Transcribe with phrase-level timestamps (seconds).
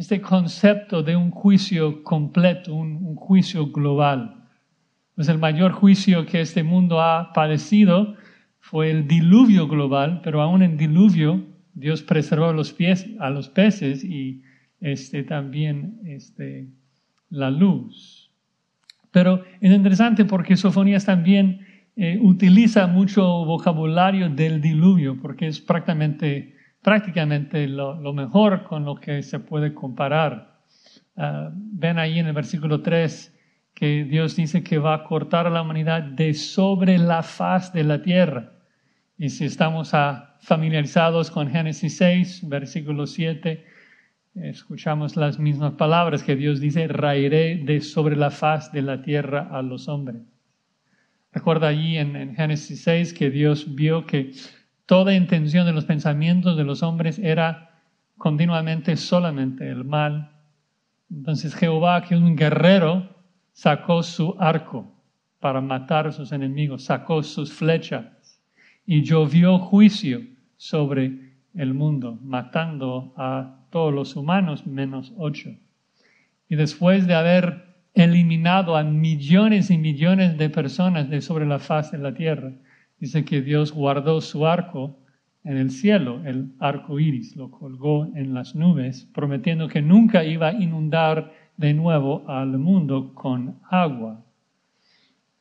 [0.00, 4.46] este concepto de un juicio completo, un, juicio global.
[5.14, 8.14] Pues el mayor juicio que este mundo ha padecido
[8.60, 11.44] fue el diluvio global, pero aún en diluvio
[11.74, 14.42] Dios preservó los pies, a los peces y
[14.80, 16.68] este, también este,
[17.28, 18.30] la luz.
[19.10, 21.60] Pero es interesante porque Sofonías también
[21.96, 29.22] eh, utiliza mucho vocabulario del diluvio, porque es prácticamente, prácticamente lo, mejor con lo que
[29.22, 30.60] se puede comparar.
[31.16, 33.36] Ah, ven ahí en el versículo 3
[33.74, 37.84] que Dios dice que va a cortar a la humanidad de sobre la faz de
[37.84, 38.52] la tierra.
[39.16, 39.92] Y si estamos
[40.40, 43.64] familiarizados con Génesis 6, versículo 7,
[44.34, 49.48] escuchamos las mismas palabras que Dios dice, raeré de sobre la faz de la tierra
[49.50, 50.22] a los hombres.
[51.32, 54.32] Recuerda allí en, Génesis 6 que Dios vio que
[54.90, 57.70] toda intención de los pensamientos de los hombres era
[58.18, 60.32] continuamente solamente el mal.
[61.08, 63.08] Entonces Jehová, que un guerrero,
[63.52, 64.92] sacó su arco
[65.38, 68.42] para matar a sus enemigos, sacó sus flechas
[68.84, 70.22] y llovió juicio
[70.56, 75.50] sobre el mundo, matando a todos los humanos menos ocho.
[76.48, 81.92] Y después de haber eliminado a millones y millones de personas de sobre la faz
[81.92, 82.54] de la tierra,
[83.00, 84.98] dice que Dios guardó su arco
[85.42, 90.48] en el cielo, el arco iris, lo colgó en las nubes, prometiendo que nunca iba
[90.48, 94.24] a inundar de nuevo al mundo con agua.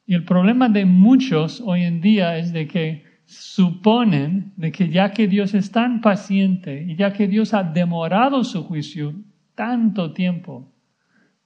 [0.06, 5.12] Y el problema de muchos hoy en día es de que suponen de que ya
[5.12, 9.14] que Dios es tan paciente y ya que Dios ha demorado su juicio
[9.54, 10.74] tanto tiempo,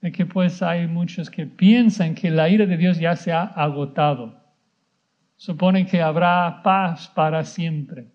[0.00, 3.42] de que pues hay muchos que piensan que la ira de Dios ya se ha
[3.42, 4.43] agotado.
[5.44, 8.06] Suponen que habrá paz para siempre,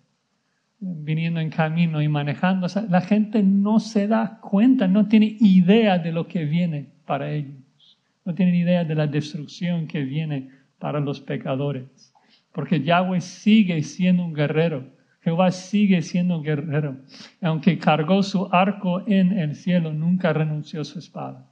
[0.80, 2.66] viniendo en camino y manejando.
[2.90, 8.00] la gente no se da cuenta, no tiene idea de lo que viene para ellos.
[8.26, 12.12] No tienen idea de la destrucción que viene para los pecadores.
[12.52, 14.88] Porque Yahweh sigue siendo un guerrero.
[15.22, 16.98] Jehová sigue siendo un guerrero.
[17.44, 21.48] Aunque cargó su arco en el cielo, nunca renunció a su espada.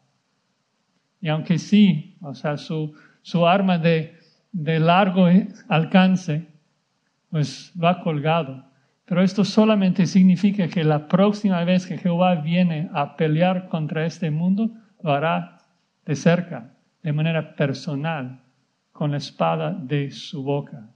[1.22, 4.17] Y aunque sí, o sea, su, su arma de,
[4.52, 5.28] de largo
[5.68, 6.48] alcance,
[7.30, 8.66] pues va colgado.
[9.06, 14.32] Pero esto solamente significa que la próxima vez que Jehová viene a pelear contra este
[14.32, 14.72] mundo,
[15.02, 15.60] lo hará
[16.06, 18.42] de cerca, de manera personal,
[18.92, 20.90] con la espada de su boca.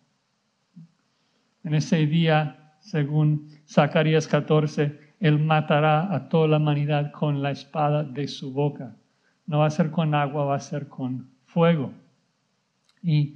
[1.63, 8.03] En ese día, según Zacarías 14, Él matará a toda la humanidad con la espada
[8.03, 8.95] de su boca.
[9.45, 11.93] No va a ser con agua, va a ser con fuego.
[13.03, 13.35] Y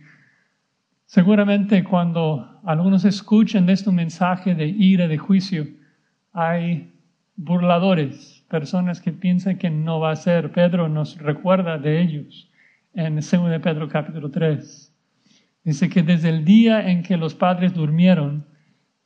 [1.05, 5.67] seguramente cuando algunos escuchen de este mensaje de ira, de juicio,
[6.33, 6.93] hay
[7.35, 10.51] burladores, personas que piensan que no va a ser.
[10.51, 12.49] Pedro nos recuerda de ellos
[12.94, 14.94] en 2 de Pedro capítulo 3.
[15.63, 18.45] Dice que desde el día en que los padres durmieron,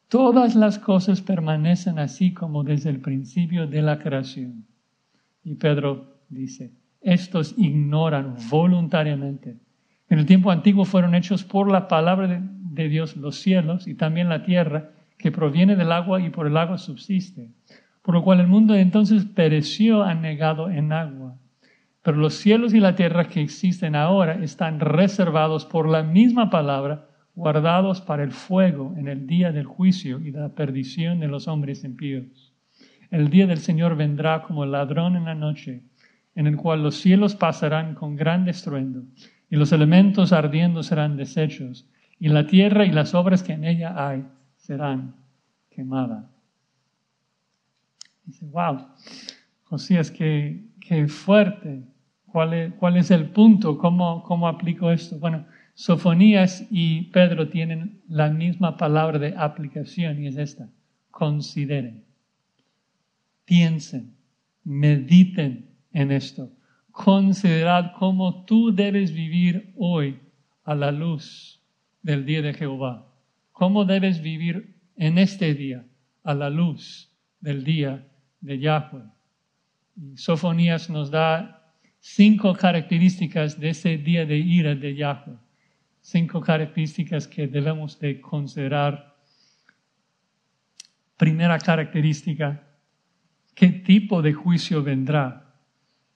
[0.08, 4.66] todas las cosas permanecen así como desde el principio de la creación.
[5.44, 9.58] Y Pedro dice, estos ignoran voluntariamente.
[10.10, 14.30] En el tiempo antiguo fueron hechos por la palabra de, Dios los cielos y también
[14.30, 17.50] la tierra, que proviene del agua y por el agua subsiste.
[18.02, 21.36] Por lo cual el mundo entonces pereció anegado en agua
[22.02, 27.08] pero los cielos y la tierra que existen ahora están reservados por la misma palabra,
[27.36, 31.48] guardados para el fuego en el día del juicio y de la perdición de los
[31.48, 32.54] hombres impíos.
[33.12, 35.84] El día del Señor vendrá como ladrón en la noche,
[36.36, 39.04] en el cual los cielos pasarán con gran estruendo,
[39.50, 41.88] y los elementos ardiendo serán deshechos,
[42.20, 44.26] y la tierra y las obras que en ella hay
[44.58, 45.16] serán
[45.70, 46.26] quemadas.
[48.26, 48.88] Dice, wow,
[49.64, 51.84] Josías, que qué fuerte.
[52.26, 53.78] ¿Cuál es, ¿Cuál es, el punto?
[53.78, 55.18] ¿Cómo, ¿Cómo aplico esto?
[55.18, 60.68] Bueno, Sofonías y Pedro tienen la misma palabra de aplicación y es esta.
[61.10, 62.04] Consideren,
[63.46, 64.14] piensen,
[64.64, 66.52] mediten en esto.
[67.00, 70.20] Considerad cómo tú debes vivir hoy
[70.66, 71.62] a la luz
[72.02, 73.08] del día de Jehová.
[73.54, 75.86] Cómo debes vivir en este día
[76.26, 77.10] a la luz
[77.40, 78.06] del día
[78.42, 79.06] de Yahweh.
[80.16, 85.38] Sofonías nos da cinco características de ese día de ira de Yahweh.
[86.02, 89.16] Cinco características que debemos de considerar.
[91.16, 92.62] Primera característica,
[93.56, 95.49] ¿qué tipo de juicio vendrá?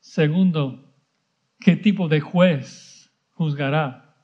[0.03, 0.93] Segundo,
[1.61, 4.17] ¿qué tipo de juez juzgará?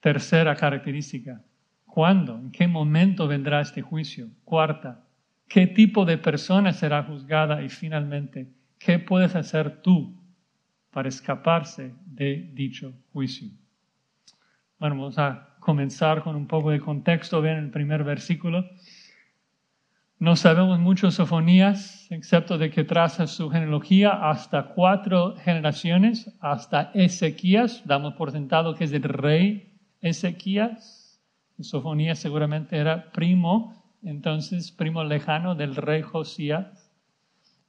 [0.00, 1.42] Tercera característica,
[1.86, 2.38] ¿cuándo?
[2.38, 4.28] ¿En qué momento vendrá este juicio?
[4.44, 5.08] Cuarta,
[5.48, 10.22] qué tipo de persona será juzgada y finalmente, qué puedes hacer tú
[10.90, 13.48] para escaparse de dicho juicio.
[14.78, 17.40] Bueno, vamos a comenzar con un poco de contexto.
[17.40, 18.68] Vean el primer versículo.
[20.20, 27.82] No sabemos mucho Sofonías, excepto de que traza su genealogía hasta cuatro generaciones, hasta Ezequías.
[27.84, 31.20] Damos por sentado que es el rey Ezequías.
[31.58, 36.92] Sofonías seguramente era primo, entonces primo lejano del rey Josías.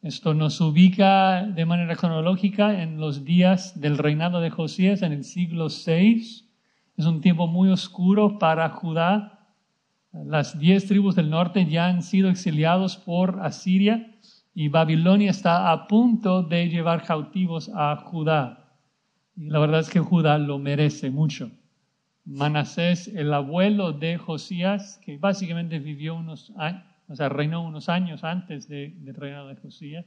[0.04, 5.24] Esto nos ubica de manera cronológica en los días del reinado de Josías en el
[5.24, 6.48] siglo VI.
[6.96, 9.35] Es un tiempo muy oscuro para Judá
[10.24, 14.16] las diez tribus del norte ya han sido exiliados por Asiria
[14.54, 18.72] y Babilonia está a punto de llevar cautivos a Judá.
[19.36, 21.52] Y la verdad es que Judá lo merece mucho.
[22.24, 28.24] Manasés, el abuelo de Josías, que básicamente vivió unos años, o sea, reinó unos años
[28.24, 30.06] antes del reinado de Josías,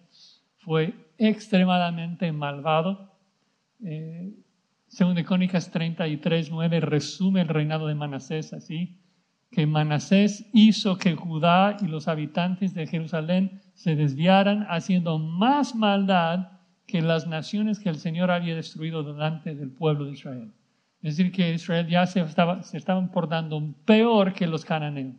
[0.56, 3.12] fue extremadamente malvado.
[3.84, 4.32] Eh,
[4.88, 8.98] según de Crónicas 33, 9, resume el reinado de Manasés así
[9.50, 16.52] que Manasés hizo que Judá y los habitantes de Jerusalén se desviaran haciendo más maldad
[16.86, 20.52] que las naciones que el Señor había destruido delante del pueblo de Israel.
[21.02, 25.14] Es decir, que Israel ya se, estaba, se estaban portando peor que los cananeos.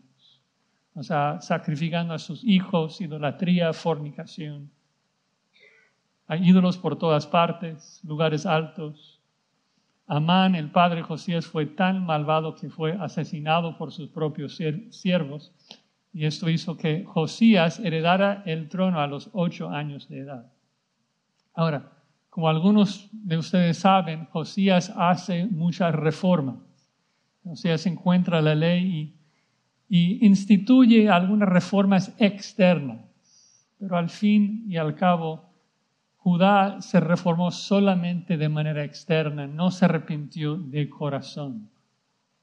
[0.94, 4.72] O sea, sacrificando a sus hijos, idolatría, fornicación.
[6.28, 9.19] Hay ídolos por todas partes, lugares altos,
[10.12, 14.60] Amán, el padre Josías, fue tan malvado que fue asesinado por sus propios
[14.90, 15.54] siervos.
[16.12, 20.52] Y esto hizo que Josías heredara el trono a los ocho años de edad.
[21.54, 21.92] Ahora,
[22.32, 26.56] como algunos de ustedes saben, Josías hace muchas reformas.
[27.44, 29.16] Josías encuentra la ley
[29.88, 33.00] y, y instituye algunas reformas externas.
[33.78, 35.49] Pero al fin y al cabo,
[36.22, 41.70] Judá se reformó solamente de manera externa, no se arrepintió de corazón.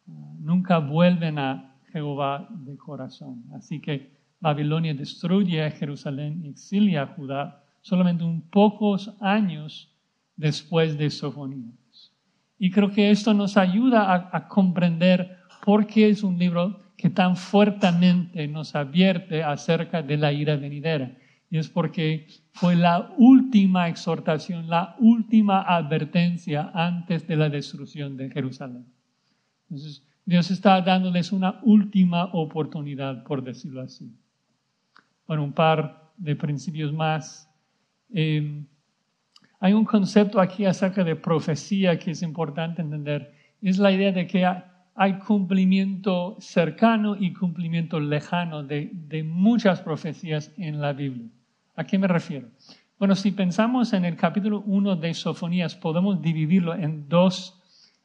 [0.06, 3.44] Nunca vuelven a Jehová de corazón.
[3.54, 9.92] Así que Babilonia destruye a Jerusalén y exilia a Judá solamente un pocos años
[10.36, 12.12] después de Sofonías.
[12.58, 17.10] Y creo que esto nos ayuda a, a comprender por qué es un libro que
[17.10, 21.12] tan fuertemente nos advierte acerca de la ira venidera
[21.50, 28.30] y es porque fue la última exhortación, la última advertencia antes de la destrucción de
[28.30, 28.86] Jerusalén.
[29.68, 34.12] Entonces, Dios está dándoles una última oportunidad, por decirlo así.
[35.26, 37.48] Bueno, un par de principios más.
[38.12, 38.64] Eh,
[39.60, 43.32] hay un concepto aquí acerca de profecía que es importante entender.
[43.62, 44.44] Es la idea de que
[44.94, 51.28] hay cumplimiento cercano y cumplimiento lejano de, de muchas profecías en la Biblia.
[51.76, 52.48] ¿A qué me refiero?
[52.98, 57.62] Bueno, si pensamos en el capítulo 1 de Sofonías, podemos dividirlo en dos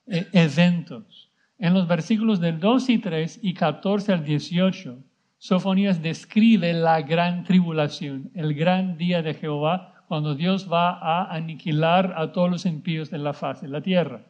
[0.07, 1.31] eh, eventos.
[1.57, 4.97] En los versículos del 2 y 3 y 14 al 18,
[5.37, 12.13] Sofonías describe la gran tribulación, el gran día de Jehová, cuando Dios va a aniquilar
[12.17, 14.25] a todos los impíos de la faz de la tierra.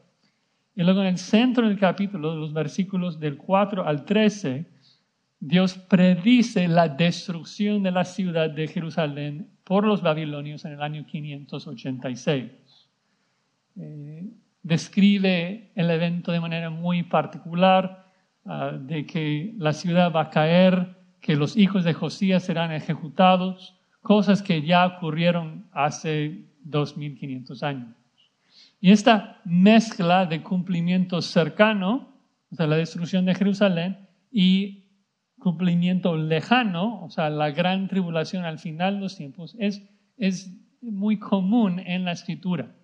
[0.75, 4.70] Y luego en el centro del capítulo, los versículos del 4 al 13,
[5.41, 11.03] Dios predice la destrucción de la ciudad de Jerusalén por los babilonios en el año
[11.07, 12.51] 586.
[13.75, 14.29] Eh,
[14.61, 18.05] describe el evento de manera muy particular,
[18.45, 23.75] ah, de que la ciudad va a caer, que los hijos de Josías serán ejecutados,
[24.03, 27.95] cosas que ya ocurrieron hace 2500 años.
[28.79, 32.13] Y esta mezcla de cumplimiento cercano,
[32.51, 34.80] o sea, la destrucción de Jerusalén, y
[35.41, 39.81] cumplimiento lejano, o sea, la gran tribulación al final de los tiempos, es,
[40.17, 42.75] es muy común en la escritura,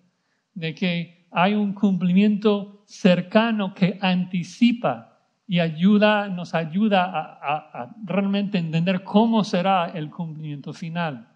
[0.54, 9.04] de que hay un cumplimiento cercano que anticipa y ayuda, nos ayuda a, realmente entender
[9.04, 11.28] cómo será el cumplimiento final.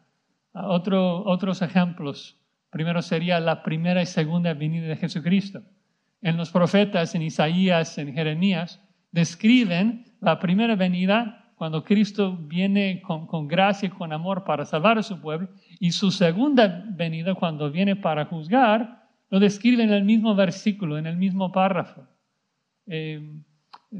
[0.53, 2.37] Otro, otros ejemplos.
[2.69, 5.63] Primero sería la primera y segunda venida de Jesucristo.
[6.21, 13.49] En los profetas, en Isaías, en Jeremías, describen la primera venida, cuando Cristo viene con,
[13.49, 15.49] gracia y con amor para salvar a su pueblo,
[15.81, 21.07] y su segunda venida, cuando viene para juzgar, lo describe en el mismo versículo, en
[21.07, 22.07] el mismo párrafo.
[22.87, 23.21] Eh,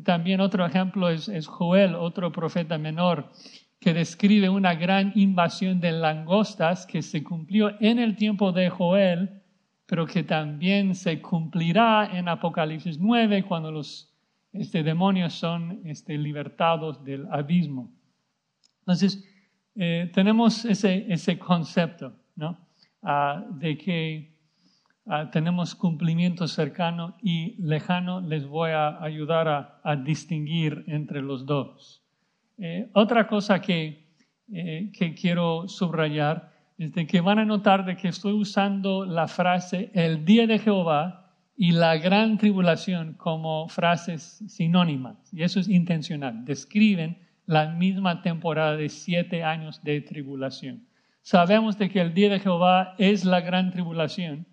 [0.05, 3.33] también otro ejemplo es, es, Joel, otro profeta menor,
[3.81, 9.43] que describe una gran invasión de langostas que se cumplió en el tiempo de Joel,
[9.87, 14.12] pero que también se cumplirá en Apocalipsis 9 cuando los
[14.53, 17.91] este, demonios son este, libertados del abismo.
[18.81, 19.25] Entonces,
[19.75, 22.59] eh, tenemos ese, concepto, ¿no?
[23.03, 24.37] Ah, de que
[25.07, 32.03] ah, tenemos cumplimiento cercano y lejano, les voy a ayudar a, distinguir entre los dos.
[32.59, 34.07] Eh, otra cosa que,
[34.53, 39.91] eh, que quiero subrayar es que van a notar de que estoy usando la frase
[39.95, 41.22] el día de Jehová
[41.57, 45.33] y la gran tribulación como frases sinónimas.
[45.33, 46.45] Y eso es intencional.
[46.45, 50.87] Describen la misma temporada de siete años de tribulación.
[51.23, 54.47] Sabemos de que el día de Jehová es la gran tribulación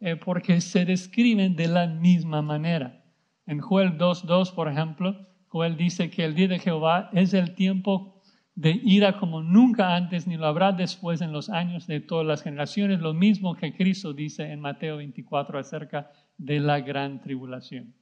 [0.00, 3.04] eh, porque se describen de la misma manera.
[3.46, 5.16] En Joel 2.2, por ejemplo,
[5.48, 8.20] Joel dice que el día de Jehová es el tiempo
[8.54, 12.42] de ira como nunca antes, ni lo habrá después en los años de todas las
[12.42, 17.94] generaciones, lo mismo que Cristo dice en Mateo 24 acerca de la gran tribulación.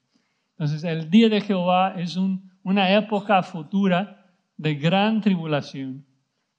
[0.53, 2.17] Entonces, el día de Jehová es
[2.63, 6.07] una época futura de gran tribulación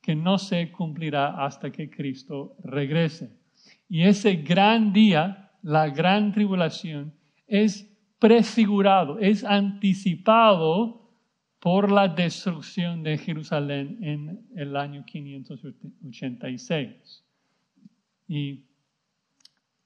[0.01, 3.31] que no se cumplirá hasta que Cristo regrese.
[3.87, 7.13] Y ese gran día, la gran tribulación,
[7.47, 11.09] es prefigurado, es anticipado
[11.59, 17.23] por la destrucción de Jerusalén en el año 586.
[18.27, 18.65] Y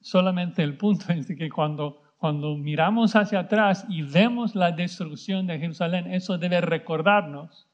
[0.03, 5.57] solamente el punto es que cuando, cuando miramos hacia atrás y vemos la destrucción de
[5.57, 7.67] Jerusalén, eso debe recordarnos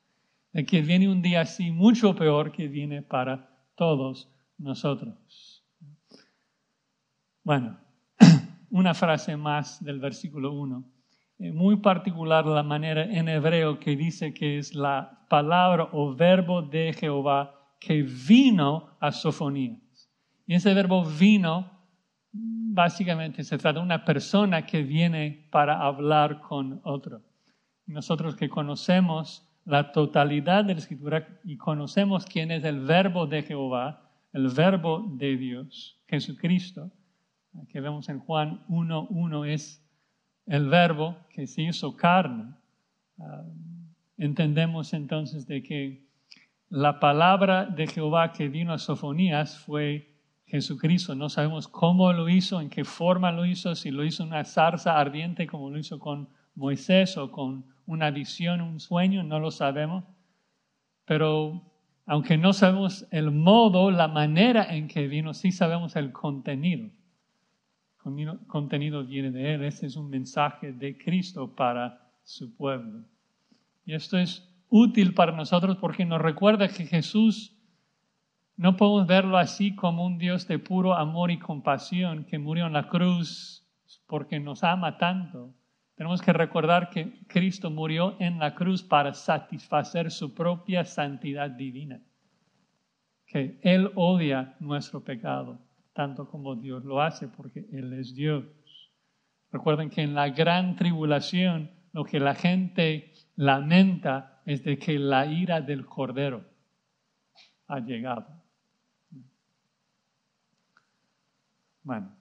[0.53, 5.63] de que viene un día así mucho peor que viene para todos nosotros.
[7.43, 7.79] Bueno,
[8.69, 10.83] una frase más del versículo 1.
[11.39, 16.61] Eh, muy particular la manera en hebreo que dice que es la palabra o verbo
[16.61, 20.09] de Jehová que vino a Sofonías.
[20.45, 21.78] Y ese verbo vino,
[22.31, 27.21] básicamente se trata de una persona que viene para hablar con otro.
[27.85, 33.43] Nosotros que conocemos la totalidad de la escritura y conocemos quién es el verbo de
[33.43, 36.91] Jehová, el verbo de Dios, Jesucristo,
[37.67, 39.83] que vemos en Juan 1.1 es
[40.45, 42.53] el verbo que se hizo carne.
[43.19, 43.43] Ah,
[44.17, 46.07] entendemos entonces de que
[46.69, 50.18] la palabra de Jehová que vino a Sofonías fue
[50.49, 51.15] Jesucristo.
[51.15, 54.99] No sabemos cómo lo hizo, en qué forma lo hizo, si lo hizo una zarza
[54.99, 60.03] ardiente como lo hizo con Moisés o con una visión, un sueño, no lo sabemos.
[61.05, 61.63] Pero
[62.05, 66.89] aunque no sabemos el modo, la manera en que vino, sí sabemos el contenido.
[68.05, 69.63] El contenido viene de Él.
[69.63, 73.03] Este es un mensaje de Cristo para su pueblo.
[73.85, 77.58] Y esto es útil para nosotros porque nos recuerda que Jesús
[78.59, 82.73] no podemos verlo así como un Dios de puro amor y compasión que murió en
[82.73, 83.65] la cruz
[84.05, 85.53] porque nos ama tanto,
[85.95, 92.01] tenemos que recordar que Cristo murió en la cruz para satisfacer su propia santidad divina.
[93.27, 95.57] Que Él odia nuestro pecado,
[95.93, 98.43] tanto como Dios lo hace, porque Él es Dios.
[99.53, 105.27] Recuerden que en la gran tribulación lo que la gente lamenta es de que la
[105.27, 106.43] ira del Cordero
[107.67, 108.38] ha llegado.
[111.83, 112.19] Bueno,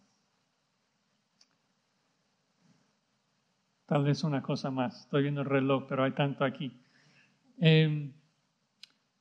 [3.89, 5.01] Tal vez una cosa más.
[5.01, 6.79] Estoy viendo el reloj, pero hay tanto aquí.
[7.59, 8.13] Em,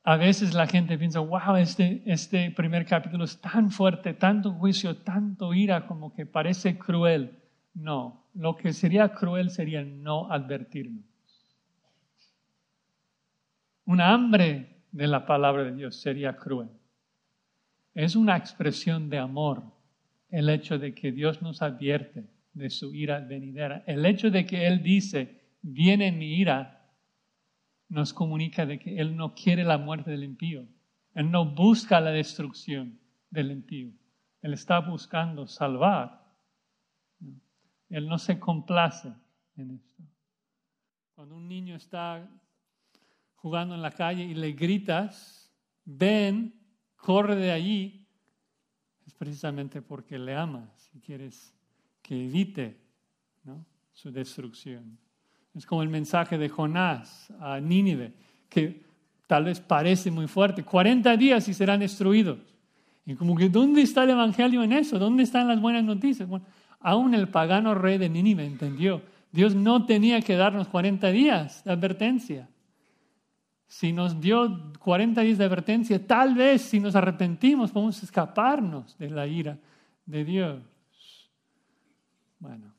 [0.04, 4.98] a veces la gente piensa, wow, este, este primer capítulo es tan fuerte, tanto juicio,
[4.98, 7.38] tanto ira, como que parece cruel.
[7.72, 11.06] No, lo que sería cruel sería no advertirnos.
[13.86, 16.68] Un hambre de la palabra de Dios sería cruel.
[17.94, 19.62] Es una expresión de amor
[20.30, 23.84] el hecho de que Dios nos advierte de su ira venidera.
[23.86, 26.74] El hecho de que Él dice, viene mi ira,
[27.88, 30.66] nos comunica de que Él no quiere la muerte del impío.
[31.14, 32.98] Él no busca la destrucción
[33.30, 33.92] del impío.
[34.42, 36.26] Él está buscando salvar.
[37.88, 39.12] Él no se complace
[39.56, 40.02] en esto.
[41.14, 42.28] Cuando un niño está
[43.36, 45.52] jugando en la calle y le gritas,
[45.84, 46.54] ven,
[46.96, 47.97] corre de allí,
[49.08, 51.54] es precisamente porque le amas si quieres
[52.02, 52.76] que evite
[53.94, 54.98] su destrucción.
[55.54, 58.12] Es como el mensaje de Jonás a Nínive,
[58.50, 58.82] que
[59.26, 62.38] tal vez parece muy fuerte, 40 días y serán destruidos.
[63.06, 64.98] Y como que, ¿dónde está el Evangelio en eso?
[64.98, 66.28] ¿Dónde están las buenas noticias?
[66.28, 66.44] Bueno,
[66.78, 69.00] aún el pagano rey de Nínive entendió,
[69.32, 72.46] Dios no tenía que darnos 40 días de advertencia.
[73.68, 79.10] Si nos dio 40 días de advertencia, tal vez si nos arrepentimos podemos escaparnos de
[79.10, 79.58] la ira
[80.06, 80.62] de Dios.
[82.38, 82.72] Bueno,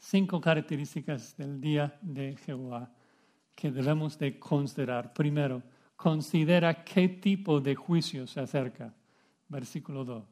[0.00, 2.90] cinco características del día de Jehová
[3.54, 5.12] que debemos de considerar.
[5.12, 5.62] Primero,
[5.94, 8.92] considera qué tipo de juicio se acerca.
[9.48, 10.24] Versículo 2.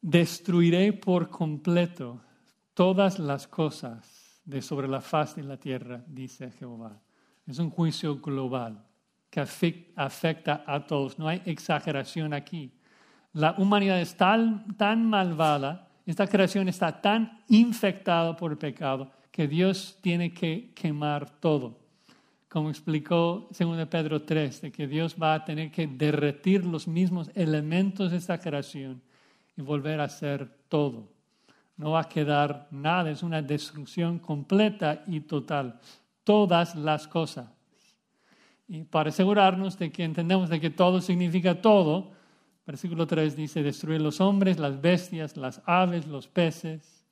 [0.00, 2.20] Destruiré por completo
[2.72, 7.00] todas las cosas de sobre la faz de la tierra, dice Jehová.
[7.46, 8.84] Es un juicio global
[9.30, 11.18] que afecta a todos.
[11.18, 12.72] No hay exageración aquí.
[13.32, 19.48] La humanidad es tan, tan malvada, esta creación está tan infectada por el pecado que
[19.48, 21.78] Dios tiene que quemar todo.
[22.48, 27.30] Como explicó 2 Pedro 3, de que Dios va a tener que derretir los mismos
[27.34, 29.00] elementos de esta creación
[29.56, 31.08] y volver a hacer todo.
[31.82, 35.80] No va a quedar nada, es una destrucción completa y total.
[36.22, 37.48] Todas las cosas.
[38.68, 42.12] Y para asegurarnos de que entendemos de que todo significa todo,
[42.64, 47.04] versículo 3 dice, destruir los hombres, las bestias, las aves, los peces.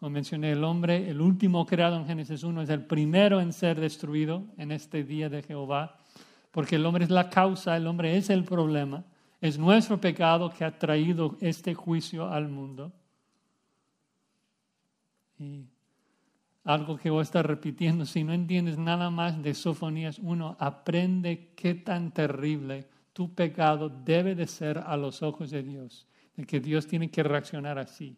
[0.00, 3.78] Como mencioné, el hombre, el último creado en Génesis 1, es el primero en ser
[3.78, 5.96] destruido en este día de Jehová,
[6.50, 9.04] porque el hombre es la causa, el hombre es el problema.
[9.40, 12.90] Es nuestro pecado que ha traído este juicio al mundo.
[15.38, 15.66] Y
[16.64, 21.52] algo que voy a estar repitiendo, si no entiendes nada más de Sofonías 1, aprende
[21.56, 26.60] qué tan terrible tu pecado debe de ser a los ojos de Dios, de que
[26.60, 28.16] Dios tiene que reaccionar así.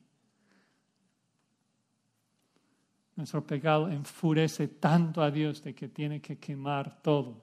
[3.16, 7.42] Nuestro pecado enfurece tanto a Dios de que tiene que quemar todo.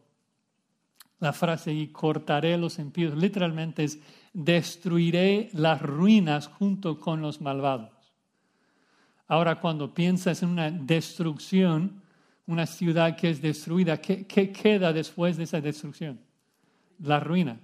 [1.19, 3.99] La frase y cortaré los impíos literalmente es
[4.33, 7.96] destruiré las ruinas junto con los malvados.
[9.27, 12.01] Ahora cuando piensas en una destrucción,
[12.45, 16.19] una ciudad que es destruida, ¿qué, queda después de esa destrucción?
[16.99, 17.57] Las ruinas.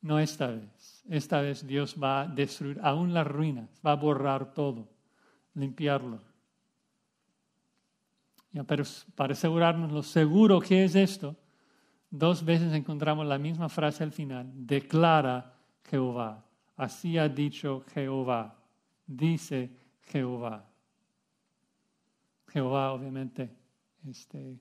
[0.00, 1.02] No esta vez.
[1.08, 4.88] Esta vez Dios va a destruir aún las ruinas, va a borrar todo,
[5.54, 6.20] limpiarlo.
[8.66, 8.84] pero
[9.14, 11.36] para asegurarnos lo seguro que es esto,
[12.16, 14.48] Dos veces encontramos la misma frase al final.
[14.54, 15.52] Declara
[15.90, 16.44] Jehová.
[16.76, 18.54] Así ha dicho Jehová.
[19.04, 19.68] Dice
[20.06, 20.68] Jehová.
[22.52, 23.50] Jehová, obviamente,
[24.08, 24.58] este,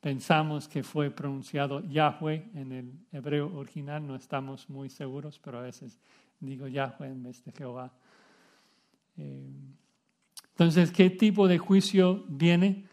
[0.00, 4.06] pensamos que fue pronunciado Yahweh en el hebreo original.
[4.06, 5.98] No estamos muy seguros, pero a veces
[6.40, 7.92] digo Yahweh en vez de Jehová.
[9.16, 9.50] Eh,
[10.50, 12.86] entonces, ¿qué tipo de juicio viene?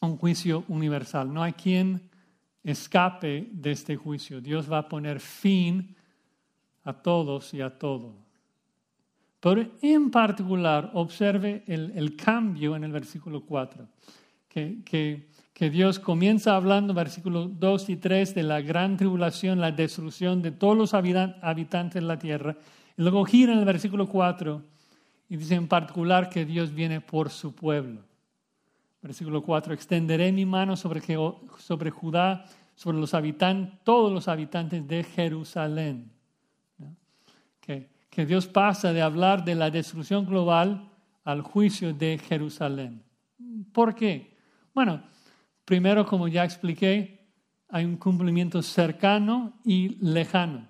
[0.00, 1.32] Un juicio universal.
[1.32, 2.08] No hay quien
[2.62, 4.40] escape de este juicio.
[4.40, 5.96] Dios va a poner fin
[6.84, 8.14] a todos y a todo.
[9.40, 13.88] Pero en particular, observe el, cambio en el versículo 4,
[14.48, 20.42] que, que, Dios comienza hablando, versículos 2 y 3, de la gran tribulación, la destrucción
[20.42, 22.56] de todos los habitantes de la tierra.
[22.96, 24.62] Y luego gira en el versículo 4
[25.30, 28.02] y dice en particular que Dios viene por su pueblo.
[29.02, 31.00] Versículo 4, extenderé mi mano sobre,
[31.58, 36.10] sobre Judá, sobre los habitantes, todos los habitantes de Jerusalén.
[37.60, 40.90] Que, que Dios pasa de hablar de la destrucción global
[41.24, 43.02] al juicio de Jerusalén.
[43.72, 44.36] ¿Por qué?
[44.74, 45.02] Bueno,
[45.64, 47.20] primero, como ya expliqué,
[47.68, 50.66] hay un cumplimiento cercano y lejano,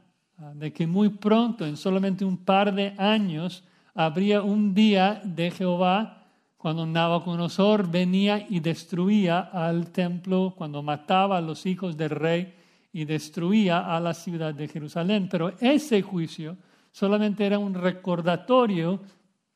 [0.55, 6.27] de que muy pronto, en solamente un par de años, habría un día de Jehová
[6.59, 12.55] cuando Nabucodonosor venía y destruía al templo, cuando mataba a los hijos del rey
[12.93, 15.27] y destruía a la ciudad de Jerusalén.
[15.31, 16.59] Pero ese juicio
[16.91, 19.01] solamente era un recordatorio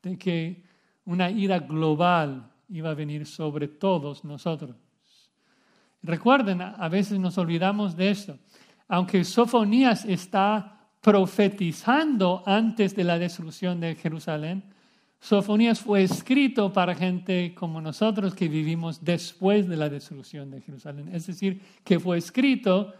[0.02, 0.64] de que
[1.06, 4.76] una ira global iba a venir sobre todos nosotros.
[6.02, 8.38] Recuerden, a veces nos olvidamos de esto.
[8.88, 14.62] Aunque Sofonías está profetizando antes de la destrucción de Jerusalén,
[15.24, 21.08] Sofonías fue escrito para gente como nosotros que vivimos después de la destrucción de Jerusalén.
[21.14, 22.92] Es decir, que fue escrito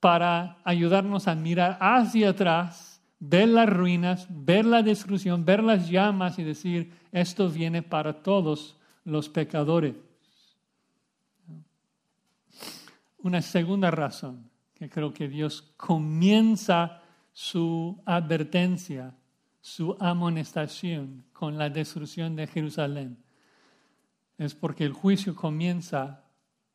[0.00, 2.91] para ayudarnos a mirar hacia atrás,
[3.24, 8.76] ver las ruinas, ver la destrucción, ver las llamas y decir, esto viene para todos
[9.04, 9.94] los pecadores.
[13.18, 17.00] Una segunda razón que creo que Dios comienza
[17.32, 19.14] su advertencia
[19.62, 23.16] su amonestación con la destrucción de Jerusalén
[24.36, 26.24] es porque el juicio comienza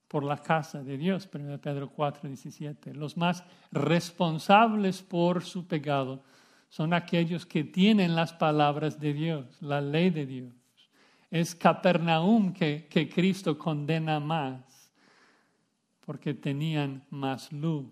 [0.07, 2.93] por la casa de Dios, 1 Pedro 4, 17.
[2.93, 6.23] Los más responsables por su pecado
[6.69, 10.53] son aquellos que tienen las palabras de Dios, la ley de Dios.
[11.29, 14.91] Es Capernaum que, que Cristo condena más,
[16.05, 17.87] porque tenían más luz.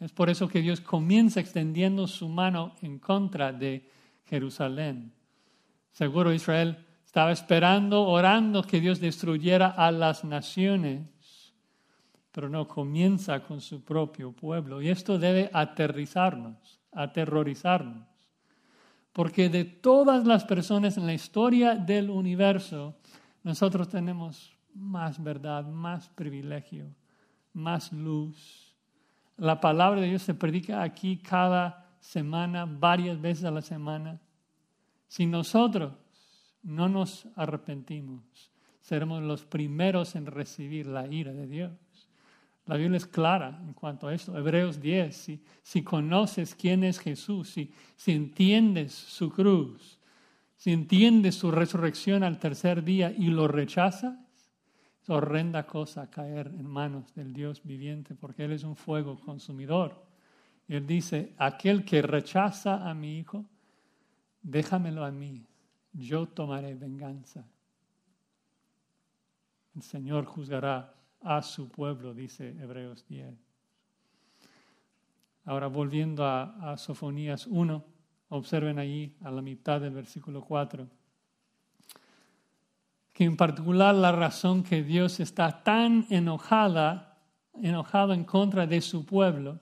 [0.00, 3.88] Es por eso que Dios comienza extendiendo su mano en contra de
[4.24, 5.12] Jerusalén.
[5.92, 11.54] Seguro Israel Estaba esperando, orando que Dios destruyera a las naciones,
[12.32, 14.82] pero no comienza con su propio pueblo.
[14.82, 18.06] Y esto debe aterrizarnos, aterrorizarnos.
[19.12, 22.96] Porque de todas las personas en la historia del universo,
[23.42, 26.86] nosotros tenemos más verdad, más privilegio,
[27.52, 28.74] más luz.
[29.36, 34.20] La palabra de Dios se predica aquí cada semana, varias veces a la semana.
[35.06, 35.92] Si nosotros
[36.62, 41.72] no nos arrepentimos, seremos los primeros en recibir la ira de Dios.
[42.66, 44.36] La Biblia es clara en cuanto a esto.
[44.36, 49.98] Hebreos 10, si, conoces quién es Jesús, si, si entiendes su cruz,
[50.56, 54.18] si entiendes su resurrección al tercer día y lo rechazas,
[55.02, 60.02] es horrenda cosa caer en manos del Dios viviente, porque Él es un fuego consumidor.
[60.66, 63.44] Él dice, aquel que rechaza a mi hijo,
[64.40, 65.44] déjamelo a mí,
[65.92, 67.46] yo tomaré venganza.
[69.76, 73.34] El Señor juzgará a su pueblo, dice Hebreos 10.
[75.46, 77.84] Ahora volviendo a, Sofonías 1,
[78.28, 80.86] observen allí a la mitad del versículo 4
[83.12, 87.16] que en particular la razón que Dios está tan enojada,
[87.62, 89.60] enojado en contra de su pueblo,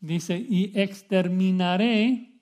[0.00, 2.32] dice, y exterminaré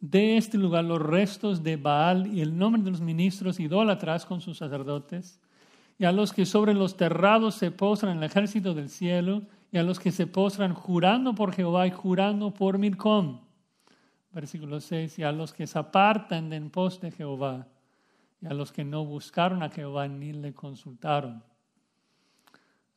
[0.00, 4.40] de este lugar los restos de Baal y el nombre de los ministros idólatras con
[4.40, 5.40] sus sacerdotes,
[5.98, 9.78] y a los que sobre los terrados se postran en el ejército del cielo, y
[9.78, 13.40] a los que se postran jurando por Jehová y jurando por Milcom.
[14.32, 17.66] Versículo 6, y a los que se apartan de en pos de Jehová
[18.40, 21.42] y a los que no buscaron a Jehová ni le consultaron.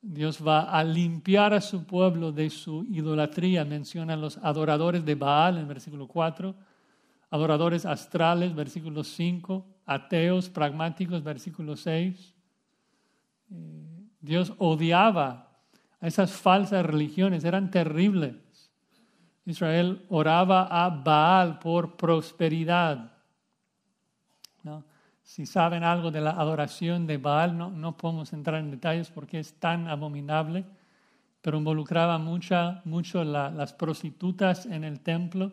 [0.01, 3.65] Dios va a limpiar a su pueblo de su idolatría.
[3.65, 6.55] Menciona a los adoradores de Baal en versículo 4,
[7.31, 12.33] adoradores astrales, versículo 5, ateos pragmáticos, versículo 6.
[14.21, 15.49] Dios odiaba
[15.99, 18.35] a esas falsas religiones, eran terribles.
[19.45, 23.11] Israel oraba a Baal por prosperidad.
[24.63, 24.83] ¿no?
[25.23, 29.39] Si saben algo de la adoración de Baal, no, no podemos entrar en detalles porque
[29.39, 30.65] es tan abominable,
[31.41, 35.51] pero involucraba mucha, mucho las prostitutas en el templo.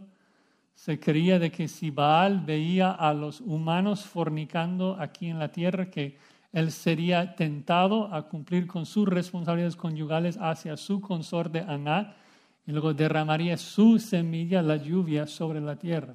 [0.75, 5.91] Se creía de que si Baal veía a los humanos fornicando aquí en la tierra,
[5.91, 6.19] que
[6.53, 12.15] él sería tentado a cumplir con sus responsabilidades conyugales hacia su consorte Anat
[12.67, 16.15] y luego derramaría su semilla, la lluvia, sobre la tierra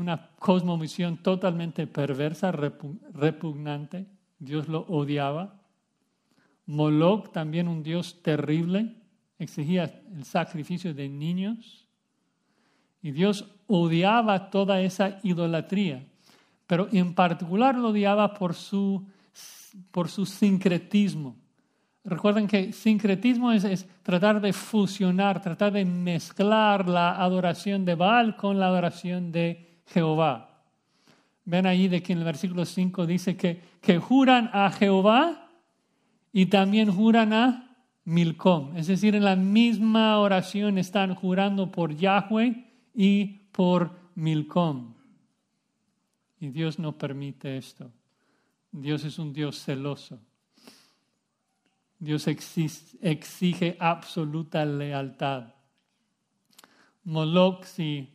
[0.00, 4.06] una cosmovisión totalmente perversa, repugnante.
[4.38, 5.60] Dios lo odiaba.
[6.66, 8.96] Moloch, también un Dios terrible,
[9.38, 11.86] exigía el sacrificio de niños.
[13.02, 16.06] Y Dios odiaba toda esa idolatría,
[16.70, 19.04] pero en particular lo odiaba por su,
[19.90, 21.34] por su sincretismo.
[22.04, 28.60] Recuerden que sincretismo es, tratar de fusionar, tratar de mezclar la adoración de Baal con
[28.60, 30.62] la adoración de Jehová.
[31.44, 35.48] Ven ahí de que en el versículo 5 dice que, que juran a Jehová
[36.32, 38.76] y también juran a Milcom.
[38.76, 44.99] Es decir, en la misma oración están jurando por Yahweh y por Milcom.
[46.40, 47.90] Y Dios no permite esto.
[48.72, 50.18] Dios es un Dios celoso.
[51.98, 55.52] Dios exige absoluta lealtad.
[57.04, 58.08] Moloch, si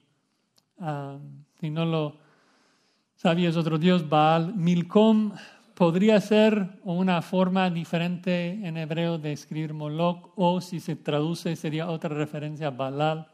[0.80, 1.20] ah,
[1.60, 2.18] si no lo
[3.16, 4.56] sabías, otro dios, Baal.
[4.56, 5.32] Milcom
[5.74, 11.90] podría ser una forma diferente en hebreo de escribir Moloch, o si se traduce sería
[11.90, 13.28] otra referencia a Baal,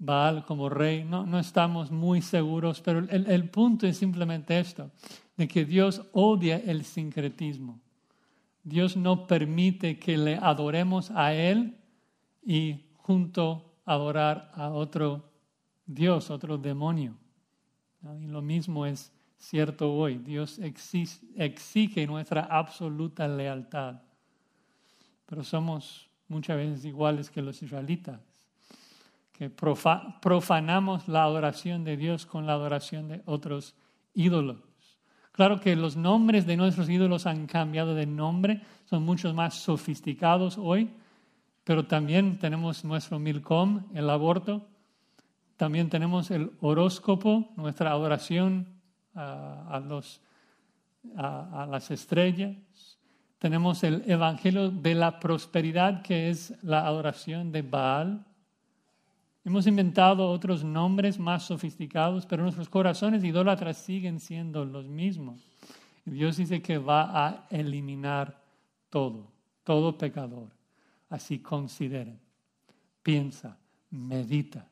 [0.00, 1.04] Baal como rey.
[1.04, 4.90] No, no estamos muy seguros, pero el, el punto es simplemente esto,
[5.36, 7.78] de que Dios odia el sincretismo.
[8.64, 11.76] Dios no permite que le adoremos a Él
[12.44, 15.30] y junto adorar a otro
[15.86, 17.16] Dios, otro demonio.
[18.20, 20.18] Y lo mismo es cierto hoy.
[20.18, 24.00] Dios exige nuestra absoluta lealtad.
[25.26, 28.20] Pero somos muchas veces iguales que los israelitas,
[29.40, 33.74] que profanamos la adoración de Dios con la adoración de otros
[34.12, 34.58] ídolos.
[35.32, 40.58] Claro que los nombres de nuestros ídolos han cambiado de nombre, son mucho más sofisticados
[40.58, 40.90] hoy,
[41.64, 44.68] pero también tenemos nuestro Milcom, el aborto,
[45.56, 48.66] también tenemos el horóscopo, nuestra adoración
[49.14, 50.20] a, los,
[51.16, 52.58] a, las estrellas.
[53.38, 58.26] Tenemos el Evangelio de la Prosperidad, que es la adoración de Baal.
[59.42, 65.40] Hemos inventado otros nombres más sofisticados, pero nuestros corazones idólatras siguen siendo los mismos.
[66.04, 68.42] Dios dice que va a eliminar
[68.90, 69.32] todo,
[69.64, 70.50] todo pecador.
[71.08, 72.20] Así consideren,
[73.02, 73.58] piensa,
[73.90, 74.68] medita.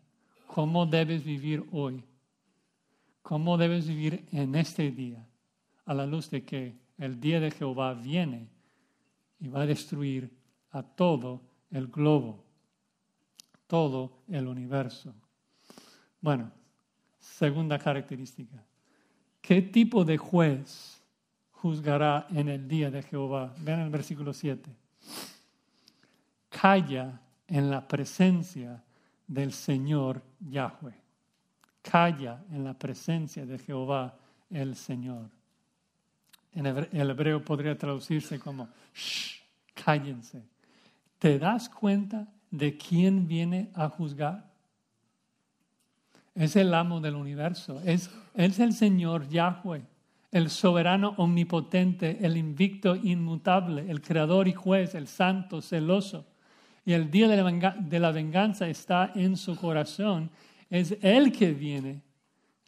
[0.46, 2.04] ¿Cómo debes vivir hoy?
[3.22, 5.26] ¿Cómo debes vivir en este día?
[5.86, 8.48] A la luz de que el día de Jehová viene
[9.40, 10.30] y va a destruir
[10.70, 12.47] a todo el globo
[13.68, 15.14] todo el universo.
[16.20, 16.50] Bueno,
[17.20, 18.64] segunda característica.
[19.40, 21.00] ¿Qué tipo de juez
[21.52, 23.54] juzgará en el día de Jehová?
[23.60, 24.68] Vean el versículo 7.
[26.48, 28.82] Calla en la presencia
[29.26, 30.94] del Señor Yahweh.
[31.82, 34.18] Calla en la presencia de Jehová
[34.50, 35.30] el Señor.
[36.52, 39.42] En el hebreo podría traducirse como, shh,
[39.74, 40.42] cállense.
[41.18, 44.48] ¿Te das cuenta de quién viene a juzgar.
[46.34, 49.82] Es el amo del universo, es, el Señor Yahweh,
[50.30, 56.26] el soberano omnipotente, el invicto inmutable, el creador y juez, el santo celoso.
[56.84, 60.30] Y el día de la venganza está en su corazón.
[60.70, 62.02] Es Él que viene,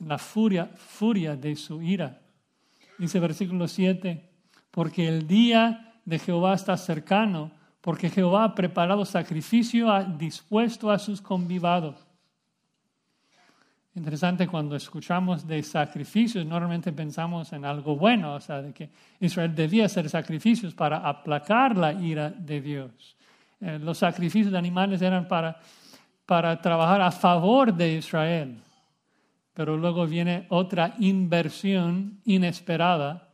[0.00, 2.20] la furia, furia de su ira.
[2.98, 4.28] Dice versículo 7,
[4.70, 9.88] porque el día de Jehová está cercano porque Jehová ha preparado sacrificio
[10.18, 12.06] dispuesto a sus convivados.
[13.94, 19.54] Interesante cuando escuchamos de sacrificios, normalmente pensamos en algo bueno, o sea, de que Israel
[19.54, 23.16] debía hacer sacrificios para aplacar la ira de Dios.
[23.60, 25.58] Eh, los sacrificios de animales eran para,
[26.24, 28.62] para trabajar a favor de Israel,
[29.54, 33.28] pero luego viene otra inversión inesperada.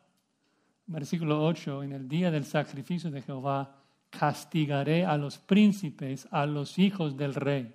[0.87, 3.76] Versículo 8, en el día del sacrificio de Jehová
[4.19, 7.75] castigaré a los príncipes, a los hijos del rey.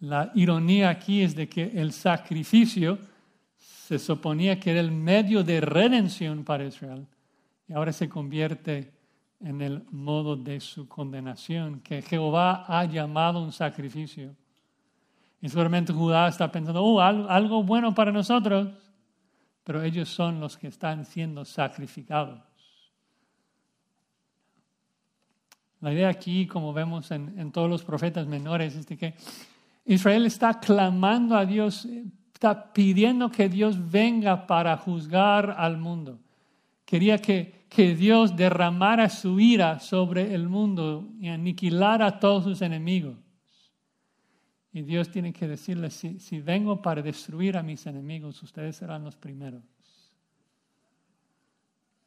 [0.00, 2.98] La ironía aquí es de que el sacrificio
[3.56, 7.06] se suponía que era el medio de redención para Israel
[7.68, 8.92] y ahora se convierte
[9.40, 14.34] en el modo de su condenación, que Jehová ha llamado un sacrificio.
[15.40, 18.68] Y seguramente Judá está pensando, oh, algo bueno para nosotros,
[19.62, 22.45] pero ellos son los que están siendo sacrificados.
[25.80, 29.14] La idea aquí, como vemos en, todos los profetas menores, es de que
[29.84, 31.86] Israel está clamando a Dios,
[32.32, 36.18] está pidiendo que Dios venga para juzgar al mundo.
[36.84, 42.62] Quería que, que Dios derramara su ira sobre el mundo y aniquilara a todos sus
[42.62, 43.16] enemigos.
[44.72, 49.04] Y Dios tiene que decirle, si, si vengo para destruir a mis enemigos, ustedes serán
[49.04, 49.62] los primeros.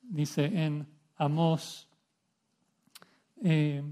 [0.02, 1.89] Dice en Amós
[3.44, 3.84] eh,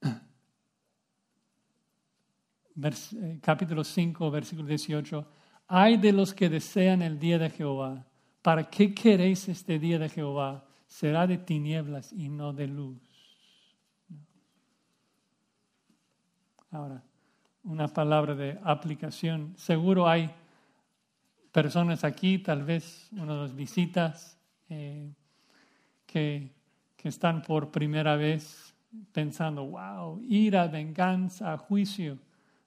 [2.82, 5.26] eh, capítulo 5, versículo 18.
[5.68, 8.06] Hay de los que desean el día de Jehová.
[8.42, 10.64] ¿Para qué queréis este día de Jehová?
[10.86, 13.02] Será de tinieblas y no de luz.
[16.70, 17.02] Ahora,
[17.64, 19.54] una palabra de aplicación.
[19.56, 20.30] Seguro hay
[21.50, 24.38] personas aquí, tal vez una de las visitas,
[24.68, 25.12] eh,
[26.06, 26.55] que
[27.08, 28.74] están por primera vez
[29.12, 32.18] pensando, wow, ira, venganza, juicio.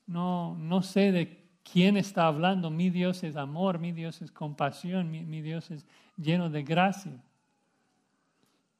[0.07, 2.69] No, no sé de quién está hablando.
[2.69, 5.85] Mi Dios es amor, mi Dios es compasión, mi, Dios es
[6.17, 7.23] lleno de gracia.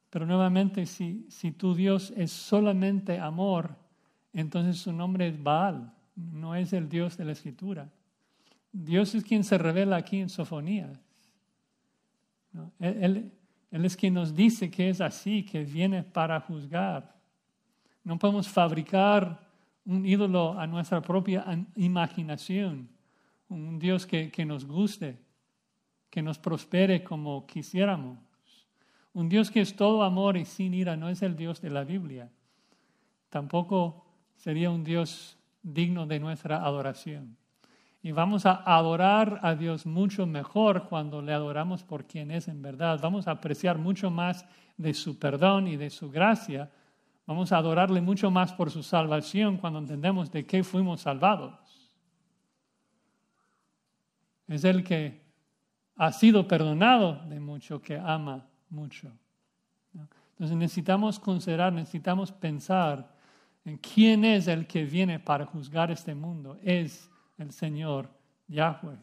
[0.10, 3.76] Pero nuevamente, si, si tu Dios es solamente amor,
[4.34, 7.90] entonces su nombre es Baal, no es el Dios de la Escritura.
[8.72, 11.00] Dios es quien se revela aquí en Sofonías.
[12.80, 13.39] él, él
[13.72, 17.16] es quien nos dice que es así, que viene para juzgar.
[18.04, 19.48] No podemos fabricar
[19.86, 22.90] un ídolo a nuestra propia imaginación,
[23.48, 25.20] un Dios que, que nos guste,
[26.10, 28.18] que nos prospere como quisiéramos.
[29.14, 31.84] Un Dios que es todo amor y sin ira no es el Dios de la
[31.84, 32.32] Biblia.
[33.30, 34.06] Tampoco
[34.36, 37.38] sería un Dios digno de nuestra adoración.
[38.02, 42.62] Y vamos a adorar a Dios mucho mejor cuando le adoramos por quien es en
[42.62, 43.00] verdad.
[43.02, 44.46] Vamos a apreciar mucho más
[44.78, 46.72] de su perdón y de su gracia.
[47.26, 51.54] Vamos a adorarle mucho más por su salvación cuando entendemos de qué fuimos salvados.
[54.48, 55.22] Es el que
[55.98, 59.12] ha sido perdonado de mucho, que ama mucho.
[60.32, 63.14] Entonces necesitamos considerar, necesitamos pensar
[63.66, 66.58] en quién es el que viene para juzgar este mundo.
[66.64, 67.10] Es
[67.40, 68.10] el Señor
[68.48, 68.98] Yahweh.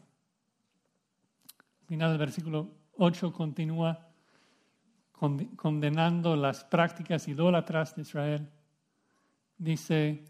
[1.87, 4.07] final del versículo 8 continúa
[5.55, 8.49] condenando las prácticas idólatras de Israel.
[9.57, 10.23] Dice,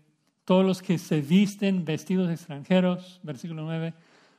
[0.46, 3.94] todos los que se visten vestidos extranjeros, versículo 9.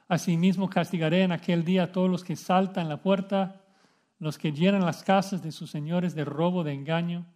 [0.09, 3.61] Asimismo castigaré en aquel día a todos los que saltan la puerta,
[4.19, 7.27] los que llenan las casas de sus señores de robo, de engaño.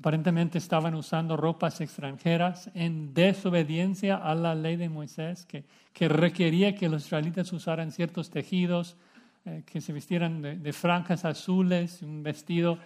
[0.00, 6.74] Aparentemente estaban usando ropas extranjeras en desobediencia a la ley de Moisés, que, que requería
[6.74, 8.96] que los israelitas usaran ciertos tejidos,
[9.44, 12.78] eh, que se vistieran de, franjas azules, un vestido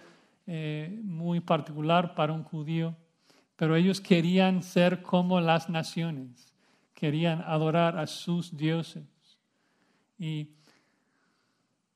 [0.45, 2.97] eh, muy particular para un judío.
[3.55, 6.53] Pero ellos querían ser como las naciones,
[6.93, 9.05] querían adorar a sus dioses.
[10.19, 10.49] Y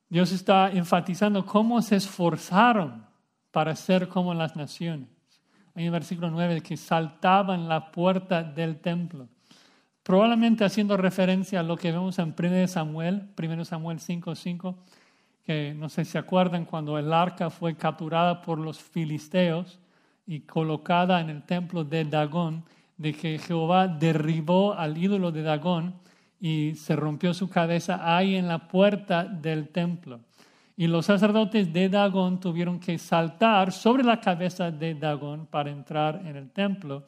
[0.07, 3.08] Dios está enfatizando cómo se esforzaron
[3.51, 5.09] para ser como las naciones.
[5.75, 9.27] Hay un versículo 9 que saltaban la puerta del templo.
[10.03, 14.77] Probablemente haciendo referencia a lo que vemos en 1 Samuel, 1 Samuel 5, 5,
[15.45, 19.79] que no sé si se acuerdan cuando el arca fue capturada por los filisteos
[20.25, 22.63] y colocada en el templo de Dagón,
[22.97, 25.95] de que Jehová derribó al ídolo de Dagón
[26.39, 30.19] y se rompió su cabeza ahí en la puerta del templo.
[30.79, 36.25] Y los sacerdotes de Dagón tuvieron que saltar sobre la cabeza de Dagón para entrar
[36.25, 37.03] en el templo.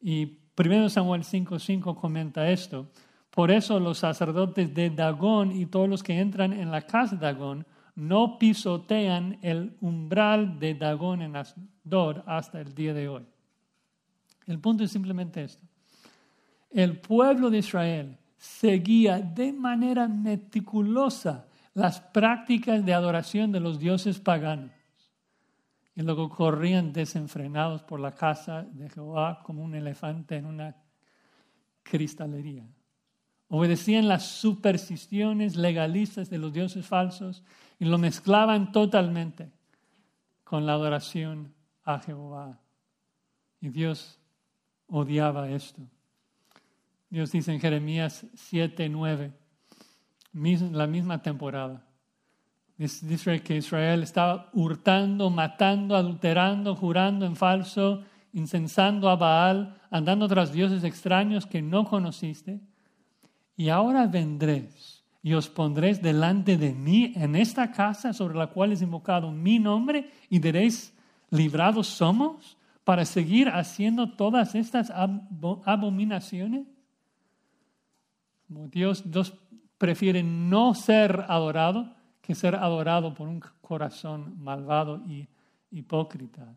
[0.00, 2.86] Y 1 Samuel 5:5 comenta esto.
[3.30, 7.22] Por eso los sacerdotes de Dagón y todos los que entran en la casa de
[7.22, 13.26] Dagón no pisotean el umbral de Dagón en Asdod hasta el día de hoy.
[14.46, 15.66] El punto es simplemente esto.
[16.70, 21.47] El pueblo de Israel seguía de manera meticulosa
[21.78, 24.72] las prácticas de adoración de los dioses paganos.
[25.94, 30.76] Y luego corrían desenfrenados por la casa de Jehová como un elefante en una
[31.84, 32.66] cristalería.
[33.48, 37.44] Obedecían las supersticiones legalistas de los dioses falsos
[37.78, 39.50] y lo mezclaban totalmente
[40.42, 42.58] con la adoración a Jehová.
[43.60, 44.18] Y Dios
[44.88, 45.82] odiaba esto.
[47.08, 49.32] Dios dice en Jeremías 7, 9,
[50.32, 51.84] la misma temporada.
[52.76, 60.52] Dice que Israel estaba hurtando, matando, adulterando, jurando en falso, incensando a Baal, andando tras
[60.52, 62.60] dioses extraños que no conociste.
[63.56, 68.72] Y ahora vendréis y os pondréis delante de mí en esta casa sobre la cual
[68.72, 70.94] es invocado mi nombre y diréis,
[71.30, 76.66] librados somos para seguir haciendo todas estas abominaciones.
[78.48, 79.34] Dios, Dios
[79.78, 81.96] prefiere no ser adorado
[82.28, 85.26] que ser adorado por un corazón malvado y
[85.70, 86.54] hipócrita.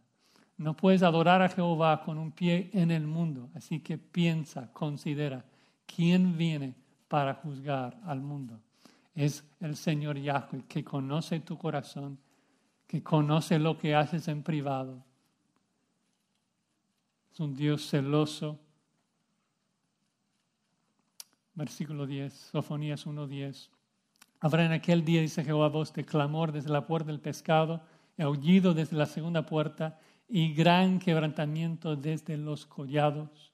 [0.58, 5.46] No puedes adorar a Jehová con un pie en el mundo, así que piensa, considera,
[5.86, 6.76] ¿quién viene
[7.08, 8.60] para juzgar al mundo?
[9.16, 12.20] Es el Señor Yahweh que conoce tu corazón,
[12.86, 15.02] que conoce lo que haces en privado.
[17.32, 18.60] Es un Dios celoso,
[21.54, 23.70] versículo 10, Sofonías 1.10.
[24.40, 27.82] Habrá en aquel día, dice Jehová, voz de clamor desde la puerta del pescado,
[28.18, 33.52] aullido desde la segunda puerta y gran quebrantamiento desde los collados.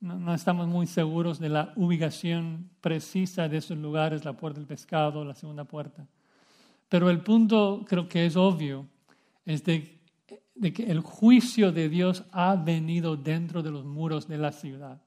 [0.00, 5.24] No, estamos muy seguros de la ubicación precisa de esos lugares, la puerta del pescado,
[5.24, 6.06] la segunda puerta.
[6.88, 8.86] Pero el punto creo que es obvio,
[9.46, 10.00] es de
[10.74, 15.00] que el juicio de Dios ha venido dentro de los muros de la ciudad.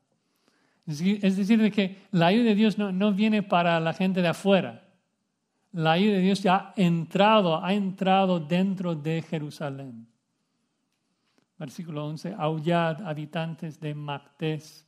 [0.88, 4.84] Es decir, de que la ayuda de Dios no, viene para la gente de afuera.
[5.72, 10.08] La ayuda de Dios ya ha entrado, ha entrado dentro de Jerusalén.
[11.58, 14.86] Versículo 11, aullad habitantes de Mactés.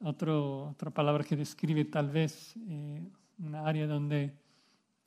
[0.00, 4.34] otra palabra que describe tal vez eh, una área donde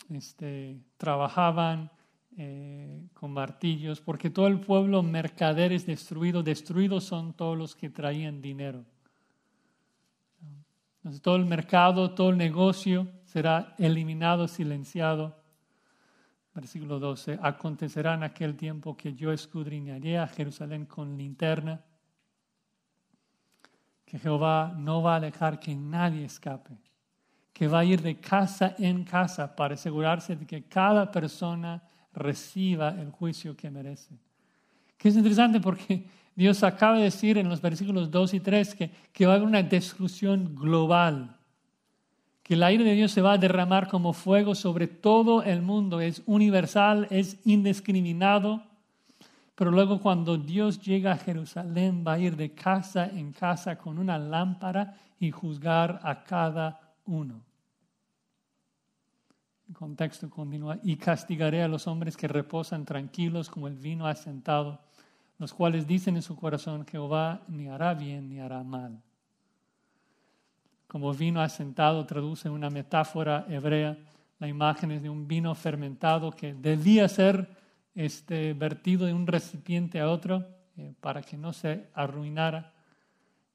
[0.09, 1.91] este, trabajaban
[2.37, 6.43] eh, con martillos, porque todo el pueblo mercader es destruido.
[6.43, 8.85] Destruidos son todos los que traían dinero
[11.21, 15.35] todo el mercado, todo el negocio será eliminado, silenciado.
[16.53, 17.39] Versículo 12.
[17.41, 21.81] Acontecerá en aquel tiempo que yo escudriñaré a Jerusalén con linterna,
[24.05, 26.77] que Jehová no va a dejar que nadie escape,
[27.53, 31.83] que va a ir de casa en casa para asegurarse de que cada persona
[32.13, 34.17] reciba el juicio que merece.
[34.97, 36.05] Que es interesante porque
[36.39, 39.45] Dios acaba de decir en los versículos 2 y 3 que, que va a haber
[39.45, 41.35] una destrucción global,
[42.43, 45.99] que el aire de Dios se va a derramar como fuego sobre todo el mundo,
[45.99, 48.63] es universal, es indiscriminado,
[49.53, 53.99] pero luego cuando Dios llega a Jerusalén va a ir de casa en casa con
[53.99, 57.43] una lámpara y juzgar a cada uno.
[59.67, 64.79] El contexto continúa, y castigaré a los hombres que reposan tranquilos como el vino asentado
[65.39, 69.01] los cuales dicen en su corazón, Jehová ni hará bien ni hará mal.
[70.85, 73.97] Como vino asentado traduce una metáfora hebrea,
[74.37, 77.47] la imagen es de un vino fermentado que debía ser
[77.95, 80.45] este, vertido de un recipiente a otro
[80.77, 82.73] eh, para que no se arruinara,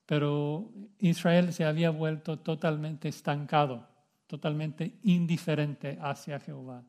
[0.07, 3.87] pero Israel se había vuelto totalmente estancado,
[4.27, 6.83] totalmente indiferente hacia Jehová.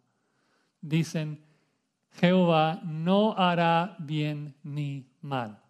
[0.80, 1.44] Dicen,
[2.20, 5.62] Jehová no hará bien ni mal.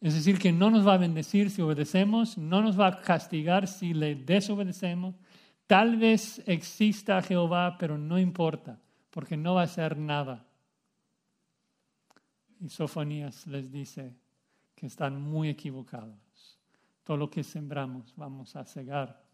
[0.00, 3.66] Es decir, que no nos va a bendecir si obedecemos, no nos va a castigar
[3.66, 5.14] si le desobedecemos.
[5.66, 10.46] Tal vez exista Jehová, pero no importa, porque no va a hacer nada.
[12.60, 14.16] Y Sofonías les dice
[14.74, 16.58] que están muy equivocados.
[17.02, 19.24] Todo lo que sembramos vamos a cegar.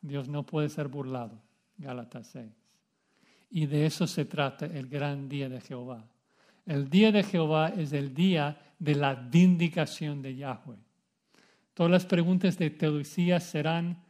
[0.00, 1.42] Dios no puede ser burlado.
[1.78, 2.65] Gálatas 6.
[3.50, 6.04] Y de eso se trata el gran día de Jehová.
[6.64, 10.78] El día de Jehová es el día de la vindicación de Yahweh.
[11.74, 14.02] Todas las preguntas de teología serán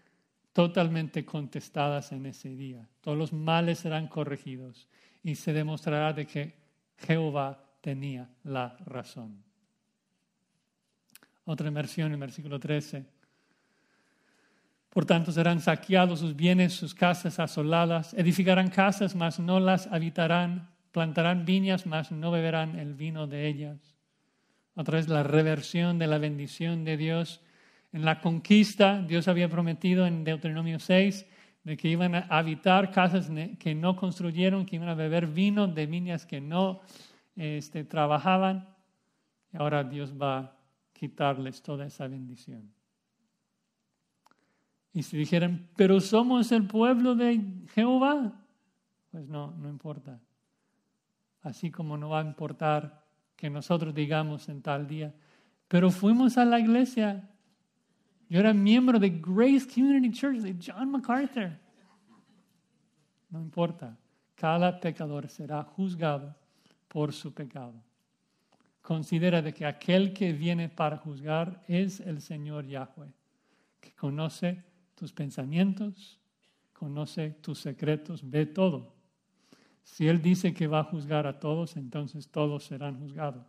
[0.52, 2.88] totalmente contestadas en ese día.
[3.00, 4.88] Todos los males serán corregidos
[5.22, 6.54] y se demostrará de que
[6.96, 9.42] Jehová tenía la razón.
[11.44, 13.04] Otra inmersión en versículo 13.
[14.96, 20.70] Por tanto, serán saqueados sus bienes, sus casas asoladas, edificarán casas, mas no las habitarán,
[20.90, 23.94] plantarán viñas, mas no beberán el vino de ellas.
[24.74, 27.42] Otra vez la reversión de la bendición de Dios.
[27.92, 31.26] En la conquista, Dios había prometido en Deuteronomio 6
[31.64, 35.84] de que iban a habitar casas que no construyeron, que iban a beber vino de
[35.84, 36.80] viñas que no
[37.36, 38.66] este, trabajaban.
[39.52, 40.56] Y ahora Dios va a
[40.94, 42.75] quitarles toda esa bendición.
[44.96, 48.32] Y si dijeran, pero somos el pueblo de Jehová,
[49.10, 50.22] pues no, no importa.
[51.42, 53.04] Así como no va a importar
[53.36, 55.14] que nosotros digamos en tal día,
[55.68, 57.28] pero fuimos a la iglesia.
[58.30, 61.50] Yo era miembro de Grace Community Church de John MacArthur.
[63.28, 63.98] No importa,
[64.34, 66.34] cada pecador será juzgado
[66.88, 67.74] por su pecado.
[68.80, 73.12] Considera de que aquel que viene para juzgar es el Señor Yahweh,
[73.78, 74.64] que conoce
[74.96, 76.18] tus pensamientos,
[76.72, 78.94] conoce tus secretos, ve todo.
[79.84, 83.46] Si Él dice que va a juzgar a todos, entonces todos serán juzgados.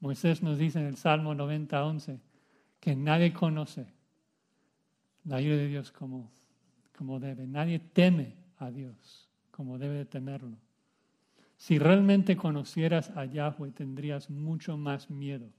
[0.00, 2.20] Moisés nos dice en el Salmo 90, 11
[2.80, 3.86] que nadie conoce
[5.24, 6.30] la ira de Dios como,
[6.96, 7.46] como debe.
[7.46, 10.56] Nadie teme a Dios como debe de temerlo.
[11.56, 15.50] Si realmente conocieras a Yahweh, tendrías mucho más miedo.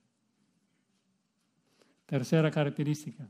[2.05, 3.28] Tercera característica.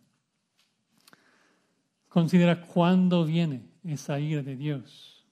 [2.18, 5.24] Considera cuándo viene esa ira de Dios.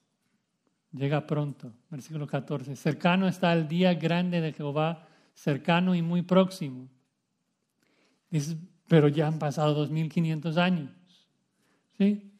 [0.92, 1.72] Llega pronto.
[1.90, 2.76] Versículo 14.
[2.76, 6.88] Cercano está el día grande de Jehová, cercano y muy próximo.
[8.30, 8.56] Dice,
[8.86, 10.90] pero ya han pasado 2500 años.
[11.98, 12.32] ¿Sí?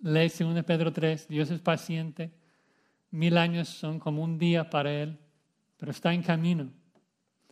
[0.00, 1.28] Lee 2 Pedro 3.
[1.28, 2.32] Dios es paciente.
[3.10, 5.18] Mil años son como un día para Él,
[5.76, 6.70] pero está en camino.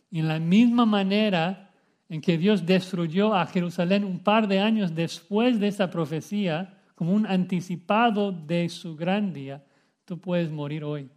[0.09, 1.68] Y en la misma manera,
[2.09, 7.13] en que Dios destruyó a Jerusalén un par de años después de esa profecía, como
[7.13, 9.63] un anticipado de su gran día,
[10.05, 11.09] tú puedes morir hoy.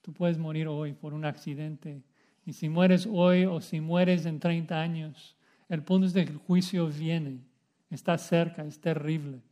[0.00, 2.02] Tú puedes morir hoy por un accidente.
[2.46, 5.36] Y si mueres hoy o si mueres en 30 años,
[5.68, 7.40] el punto es que el juicio viene,
[7.90, 9.42] está cerca, es terrible.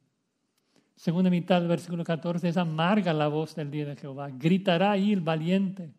[0.97, 4.30] Segunda mitad del versículo 14 es amarga la voz del día de Jehová.
[4.30, 5.93] Gritará ahí el valiente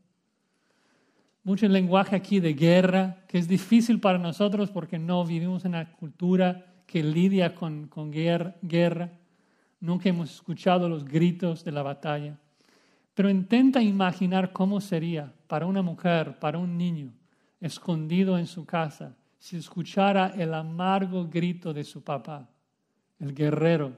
[1.47, 5.93] mucho lenguaje aquí de guerra, que es difícil para nosotros porque no vivimos en una
[5.93, 9.13] cultura que lidia con, con guerra, guerra.
[9.79, 12.37] Nunca hemos escuchado los gritos de la batalla.
[13.13, 17.13] Pero intenta imaginar cómo sería para una mujer, para un niño,
[17.61, 22.49] escondido en su casa, si escuchara el amargo grito de su papá,
[23.21, 23.93] el guerrero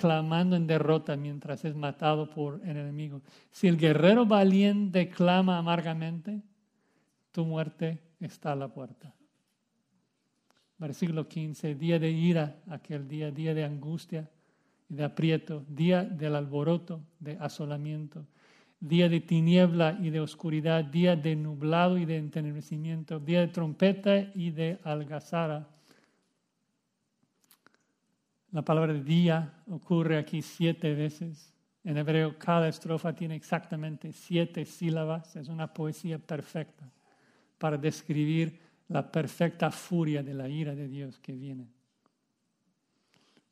[0.00, 3.20] clamando en derrota mientras es matado por el enemigo.
[3.50, 6.40] Si el guerrero valiente clama amargamente,
[7.32, 9.14] tu muerte está a la puerta.
[10.78, 14.30] Versículo 15, día de ira, aquel día, día de angustia
[14.88, 18.24] y de aprieto, día del alboroto, de asolamiento,
[18.80, 24.16] día de tiniebla y de oscuridad, día de nublado y de entenebrecimiento, día de trompeta
[24.34, 25.68] y de algazara
[28.52, 31.54] la palabra día ocurre aquí siete veces.
[31.84, 35.36] En hebreo cada estrofa tiene exactamente siete sílabas.
[35.36, 36.90] Es una poesía perfecta
[37.58, 41.68] para describir la perfecta furia de la ira de Dios que viene.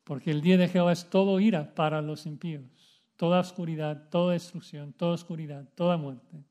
[0.03, 4.91] Porque el día de Jehová es todo ira para los impíos, toda oscuridad, toda destrucción,
[4.93, 6.43] toda oscuridad, toda muerte.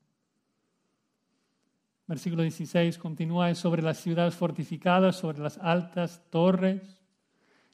[2.07, 6.98] Versículo 16 continúa sobre las ciudades fortificadas, sobre las altas torres.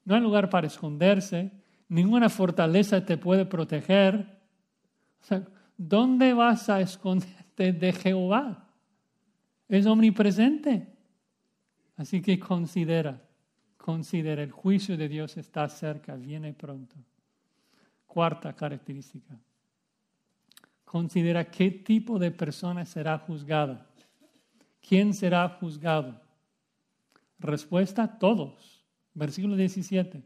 [0.06, 1.52] No hay lugar para esconderse,
[1.90, 4.40] ninguna fortaleza te puede proteger.
[5.22, 5.44] O sea,
[5.76, 8.70] ¿dónde vas a esconderte de Jehová?
[9.68, 10.94] Es omnipresente.
[11.98, 13.22] Así que considera,
[13.78, 16.96] considera, el juicio de Dios está cerca, viene pronto.
[18.06, 19.36] Cuarta característica.
[20.84, 23.88] Considera qué tipo de persona será juzgada.
[24.88, 26.22] ¿Quién será juzgado?
[27.40, 28.75] Respuesta, todos.
[29.16, 30.22] Versículo 17.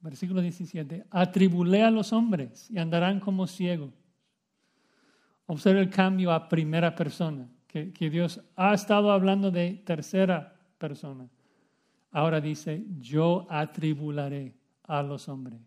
[0.00, 1.06] Versículo 17.
[1.10, 3.92] Atribulé a los hombres y andarán como ciegos.
[5.46, 11.28] Observa el cambio a primera persona, que, que Dios ha estado hablando de tercera persona.
[12.12, 14.54] Ahora dice, yo atribularé
[14.84, 15.60] a los hombres.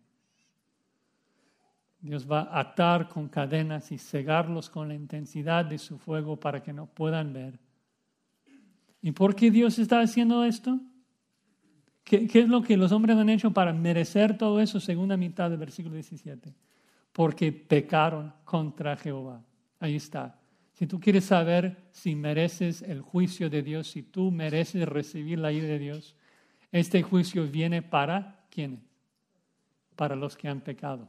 [2.00, 6.62] Dios va a atar con cadenas y cegarlos con la intensidad de su fuego para
[6.62, 7.58] que no puedan ver.
[9.00, 10.80] ¿Y por qué Dios está haciendo esto?
[12.04, 14.78] ¿Qué, es lo que los hombres han hecho para merecer todo eso?
[14.78, 16.54] Segunda mitad del versículo 17.
[17.12, 19.42] Porque pecaron contra Jehová.
[19.80, 20.38] Ahí está.
[20.74, 25.50] Si tú quieres saber si mereces el juicio de Dios, si tú mereces recibir la
[25.50, 26.14] ira de Dios,
[26.70, 28.80] este juicio viene para quiénes?
[29.96, 31.08] Para los que han pecado.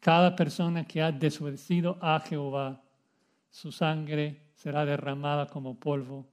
[0.00, 2.82] Cada persona que ha desobedecido a Jehová,
[3.50, 6.26] su sangre será derramada como polvo,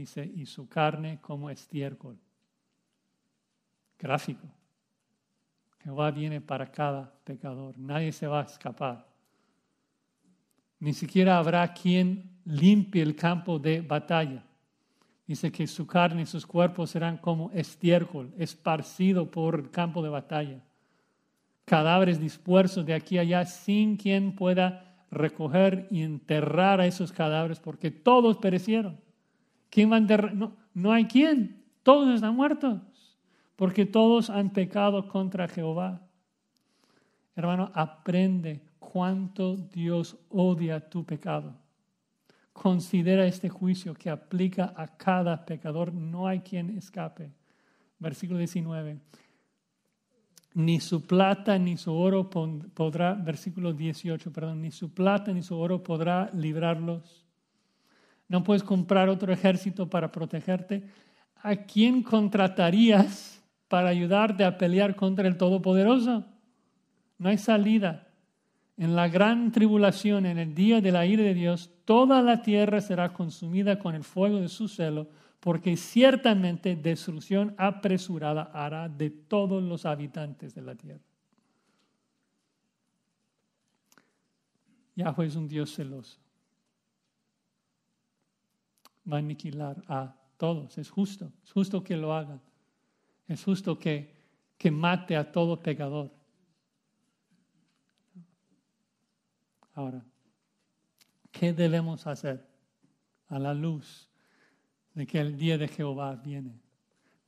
[0.00, 2.18] dice, y su carne como estiércol.
[3.98, 4.46] Gráfico.
[5.82, 7.78] Jehová viene para cada pecador.
[7.78, 9.06] Nadie se va a escapar.
[10.80, 14.44] Ni siquiera habrá quien limpie el campo de batalla.
[15.26, 20.10] Dice que su carne y sus cuerpos serán como estiércol, esparcido por el campo de
[20.10, 20.62] batalla
[21.64, 27.60] cadáveres dispersos de aquí a allá sin quien pueda recoger y enterrar a esos cadáveres
[27.60, 29.00] porque todos perecieron.
[29.74, 30.36] ¿Quién va a enterrar?
[30.36, 31.64] No, no hay quien.
[31.82, 32.80] Todos están muertos
[33.56, 36.00] porque todos han pecado contra Jehová.
[37.34, 41.56] Hermano, aprende cuánto Dios odia tu pecado.
[42.52, 45.92] Considera este juicio que aplica a cada pecador.
[45.92, 47.32] No hay quien escape.
[47.98, 49.00] Versículo 19
[50.54, 55.58] ni su plata ni su oro podrá, versículo 18, perdón, ni su plata ni su
[55.58, 57.23] oro podrá librarlos.
[58.28, 60.84] No puedes comprar otro ejército para protegerte.
[61.36, 66.24] ¿A quién contratarías para ayudarte a pelear contra el Todopoderoso?
[67.18, 68.08] No hay salida.
[68.76, 72.80] En la gran tribulación, en el día de la ira de Dios, toda la tierra
[72.80, 75.08] será consumida con el fuego de su celo
[75.44, 81.04] porque ciertamente destrucción apresurada hará de todos los habitantes de la tierra.
[84.96, 86.23] Yahweh es un Dios celoso.
[89.10, 90.78] Va a aniquilar a todos.
[90.78, 91.32] Es justo.
[91.42, 92.40] Es justo que lo hagan.
[93.26, 94.14] Es justo que,
[94.58, 96.12] que mate a todo pecador.
[99.74, 100.04] Ahora,
[101.32, 102.46] ¿qué debemos hacer
[103.28, 104.08] a la luz
[104.94, 106.60] de que el día de Jehová viene.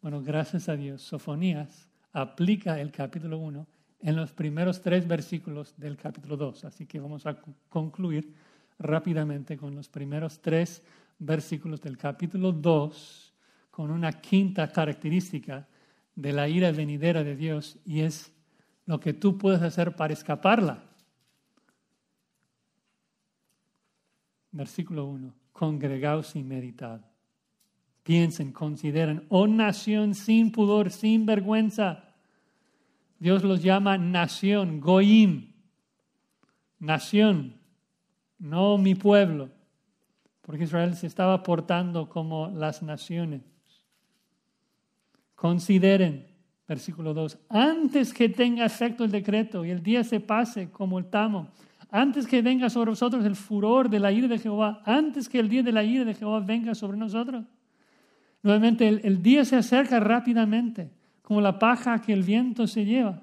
[0.01, 3.67] Bueno, gracias a Dios, Sofonías aplica el capítulo 1
[4.01, 6.65] en los primeros tres versículos del capítulo 2.
[6.65, 7.37] Así que vamos a
[7.69, 8.33] concluir
[8.79, 13.35] rápidamente con los primeros tres versículos del capítulo 2
[13.71, 15.67] con una quinta característica
[16.15, 18.33] de la ira venidera de Dios y es
[18.87, 20.85] lo que tú puedes hacer para escaparla.
[24.53, 25.35] Versículo 1.
[25.53, 27.01] Congregaos y meditad.
[28.03, 32.15] Piensen, consideren, oh nación sin pudor, sin vergüenza.
[33.19, 35.53] Dios los llama nación, goim,
[36.79, 37.57] nación,
[38.39, 39.51] no mi pueblo,
[40.47, 43.43] porque Israel se estaba portando como las naciones.
[45.35, 46.25] Consideren,
[46.69, 51.07] versículo 2, antes que tenga efecto el decreto y el día se pase como el
[51.07, 51.49] tamo,
[51.91, 55.49] antes que venga sobre vosotros el furor de la ira de Jehová, antes que el
[55.49, 57.45] día de la ira de Jehová venga sobre nosotros.
[58.41, 60.93] Nuevamente, el, día se acerca rápidamente,
[61.23, 63.21] como la paja que el viento se lleva.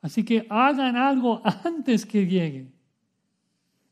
[0.00, 2.72] Así que hagan algo antes que llegue.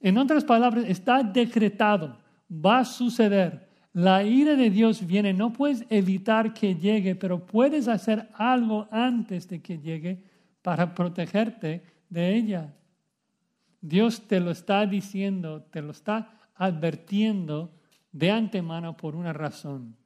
[0.01, 2.17] En otras palabras, está decretado,
[2.51, 3.69] va a suceder.
[3.93, 9.49] La ira de Dios viene, no puedes evitar que llegue, pero puedes hacer algo antes
[9.49, 10.23] de que llegue
[10.63, 12.75] para protegerte de ella.
[13.81, 17.73] Dios te lo está diciendo, te lo está advirtiendo
[18.13, 19.97] de antemano por una razón.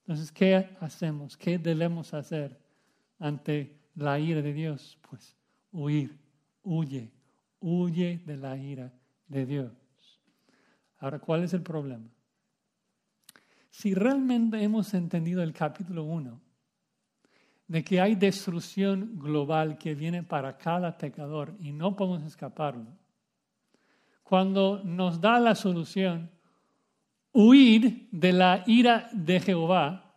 [0.00, 1.36] Entonces, ¿qué hacemos?
[1.36, 2.58] ¿Qué debemos hacer
[3.18, 4.98] ante la ira de Dios?
[5.08, 5.36] Pues
[5.72, 6.16] huir,
[6.62, 7.10] huye,
[7.60, 8.92] huye de la ira
[9.26, 9.85] de Dios.
[10.98, 12.08] Ahora, ¿cuál es el problema?
[13.70, 16.40] Si realmente hemos entendido el capítulo 1,
[17.68, 22.86] de que hay destrucción global que viene para cada pecador y no podemos escaparlo,
[24.22, 26.30] cuando nos da la solución
[27.32, 30.14] huir de la ira de Jehová,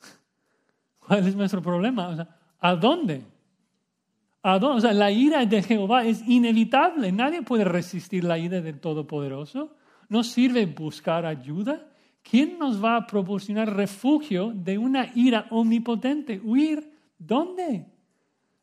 [0.98, 2.08] ¿cuál es nuestro problema?
[2.08, 3.24] O sea, ¿A dónde?
[4.42, 7.10] La ira de Jehová es inevitable.
[7.12, 9.74] Nadie puede resistir la ira del Todopoderoso.
[10.08, 11.86] ¿No sirve buscar ayuda?
[12.22, 16.40] ¿Quién nos va a proporcionar refugio de una ira omnipotente?
[16.42, 16.90] ¿Huir?
[17.18, 17.86] ¿Dónde?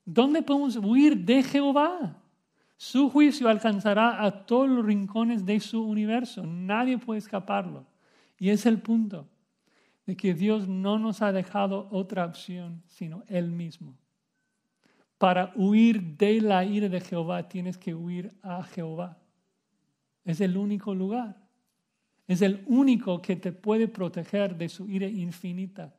[0.06, 2.22] ¿Dónde podemos huir de Jehová?
[2.78, 6.46] Su juicio alcanzará a todos los rincones de su universo.
[6.46, 7.86] Nadie puede escaparlo.
[8.38, 9.28] Y es el punto
[10.06, 13.96] de que Dios no nos ha dejado otra opción sino Él mismo.
[15.26, 19.18] Para huir de la ira de Jehová tienes que huir a Jehová.
[20.24, 21.36] Es el único lugar.
[22.28, 25.92] Es el único que te puede proteger de su ira infinita.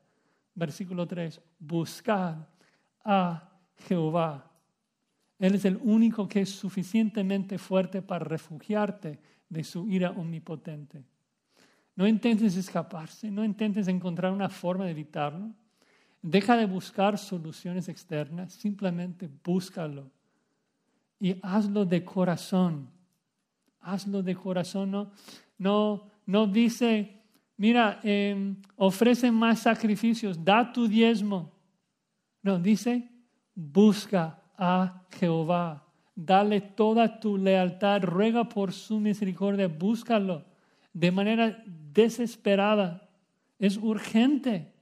[0.55, 1.41] Versículo 3.
[1.59, 2.37] Buscad
[3.05, 3.51] a
[3.89, 4.49] Jehová.
[5.41, 9.19] Él es el único que es suficientemente fuerte para refugiarte
[9.49, 11.03] de su ira omnipotente.
[11.97, 15.53] No intentes escaparse, no intentes encontrar una forma de evitarlo.
[16.27, 20.11] Deja de buscar soluciones externas, simplemente búscalo.
[21.21, 22.91] Y hazlo de corazón.
[23.81, 24.91] Hazlo de corazón.
[24.91, 25.13] No,
[25.57, 27.23] no, no dice,
[27.57, 31.53] mira, em, ofrece más sacrificios, da tu diezmo.
[32.43, 33.09] No, dice,
[33.55, 35.87] busca a Jehová.
[36.17, 40.45] Dale toda tu lealtad, ruega por su misericordia, búscalo
[40.93, 43.09] de manera desesperada.
[43.61, 44.76] Es urgente.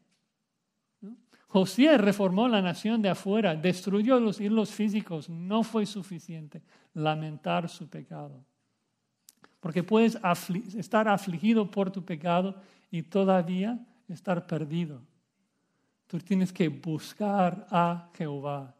[1.54, 5.28] José reformó la nación de afuera, destruyó los hilos físicos.
[5.28, 6.60] No fue suficiente
[6.94, 8.44] lamentar su pecado.
[9.60, 10.18] Porque puedes
[10.74, 12.56] estar afligido por tu pecado
[12.90, 13.78] y todavía
[14.08, 15.00] estar perdido.
[16.08, 18.74] Tú tienes que buscar a Jehová.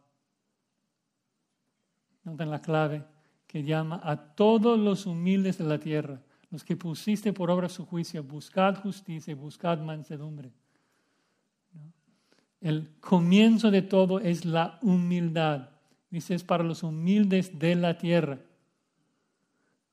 [2.25, 3.05] Noten la clave
[3.47, 6.19] que llama a todos los humildes de la tierra,
[6.51, 10.51] los que pusiste por obra su juicio, buscad justicia y buscad mansedumbre.
[12.65, 15.69] El comienzo de todo es la humildad.
[16.09, 18.39] Dice, es para los humildes de la tierra.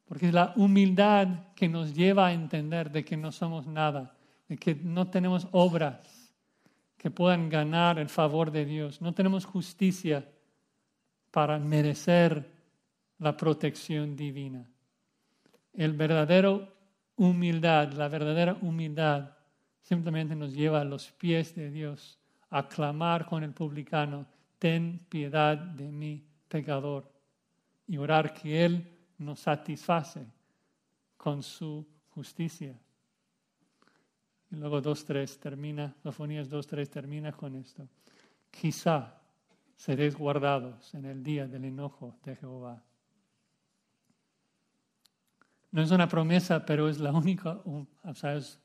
[0.07, 4.16] Porque es la humildad que nos lleva a entender de que no somos nada,
[4.49, 6.33] de que no tenemos obras
[6.97, 10.27] que puedan ganar el favor de Dios, no tenemos justicia
[11.31, 12.51] para merecer
[13.18, 14.66] la protección divina.
[15.75, 16.73] El verdadero
[17.16, 19.33] humildad, la verdadera humildad
[19.83, 22.18] simplemente nos lleva a los pies de Dios
[22.53, 24.27] a clamar con el publicano,
[24.59, 27.11] ten piedad de mí, pecador,
[27.87, 28.89] y orar que Él
[29.19, 30.27] nos satisface
[31.17, 32.79] con su justicia.
[34.51, 37.89] Y luego 2.3 termina, Sofonías 2.3 termina con esto.
[38.51, 39.19] Quizá
[39.75, 42.83] seréis guardados en el día del enojo de Jehová.
[45.71, 48.61] No es una promesa, pero es la única, o sea, es,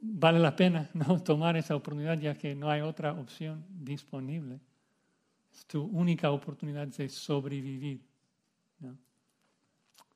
[0.00, 1.20] vale la pena ¿no?
[1.22, 4.60] tomar esa oportunidad ya que no hay otra opción disponible.
[5.52, 8.00] Es tu única oportunidad de sobrevivir.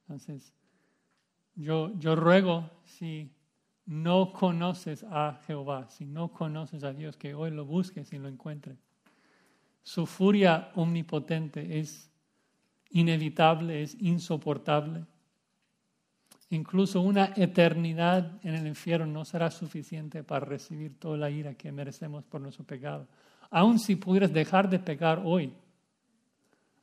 [0.03, 0.53] Entonces,
[1.55, 3.30] yo, yo ruego, si
[3.87, 8.28] no conoces a Jehová, si no conoces a Dios, que hoy lo busques y lo
[8.28, 8.78] encuentres.
[9.83, 12.11] Su furia omnipotente es
[12.91, 15.07] inevitable, es insoportable.
[16.53, 21.72] Incluso una eternidad en el infierno no será suficiente para recibir toda la ira que
[21.72, 23.09] merecemos por nuestro pecado.
[23.50, 25.55] Aun si pudieras dejar de pecar hoy,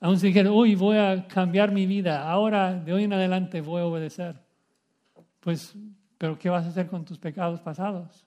[0.01, 3.81] Aún si dijeras, hoy voy a cambiar mi vida, ahora de hoy en adelante voy
[3.81, 4.41] a obedecer.
[5.41, 5.75] Pues,
[6.17, 8.25] pero ¿qué vas a hacer con tus pecados pasados?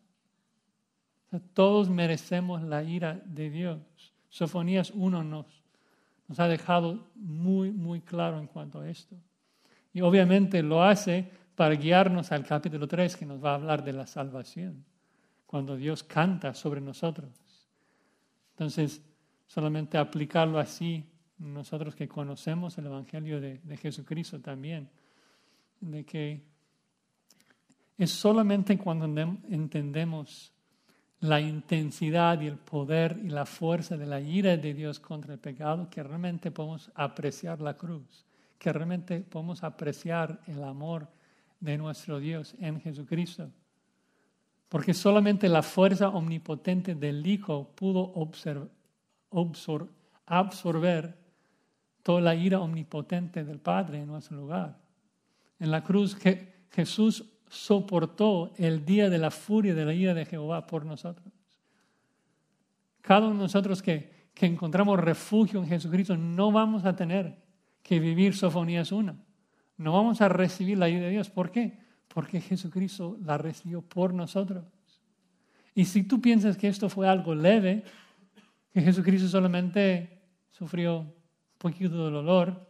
[1.55, 3.81] todos merecemos la ira de Dios.
[4.29, 5.47] Sofonías 1 nos,
[6.29, 9.17] nos ha dejado muy, muy claro en cuanto a esto.
[9.93, 13.93] Y obviamente lo hace para guiarnos al capítulo 3 que nos va a hablar de
[13.93, 14.85] la salvación,
[15.47, 17.31] cuando Dios canta sobre nosotros.
[18.53, 19.03] Entonces,
[19.47, 21.05] solamente aplicarlo así
[21.39, 24.89] nosotros que conocemos el Evangelio de, Jesucristo también,
[25.81, 26.43] de que
[27.99, 29.05] es solamente cuando
[29.49, 30.53] entendemos
[31.21, 35.39] la intensidad y el poder y la fuerza de la ira de Dios contra el
[35.39, 38.27] pecado que realmente podemos apreciar la cruz,
[38.63, 41.09] que realmente podemos apreciar el amor
[41.59, 43.51] de nuestro Dios en Jesucristo.
[44.69, 48.13] Porque solamente la fuerza omnipotente del Hijo pudo
[50.27, 51.19] absorber
[52.05, 54.79] toda la ira omnipotente del Padre en nuestro lugar.
[55.59, 56.17] En la cruz
[56.71, 61.27] Jesús soportó el día de la furia de la ira de Jehová por nosotros.
[63.01, 67.43] Cada uno de nosotros que, que encontramos refugio en Jesucristo no vamos a tener
[67.83, 69.17] que vivir Sofonías 1.
[69.79, 71.31] No vamos a recibir la ira de Dios.
[71.31, 71.79] ¿Por qué?
[72.09, 74.65] Porque Jesucristo la recibió por nosotros.
[75.75, 77.85] Y si tú piensas que esto fue algo leve,
[78.73, 80.21] que Jesucristo solamente
[80.51, 81.13] sufrió un
[81.59, 82.67] poquito de dolor,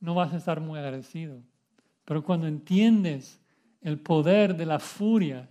[0.00, 1.40] no vas a estar muy agradecido.
[2.04, 3.40] Pero cuando entiendes
[3.80, 5.48] el poder de la furia,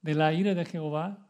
[0.00, 1.28] de la ira de Jehová,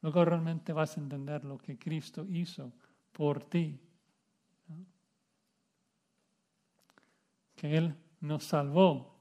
[0.00, 2.72] luego realmente vas a entender lo que Cristo hizo
[3.12, 3.78] por ti.
[7.56, 9.16] Que Él nos salvó.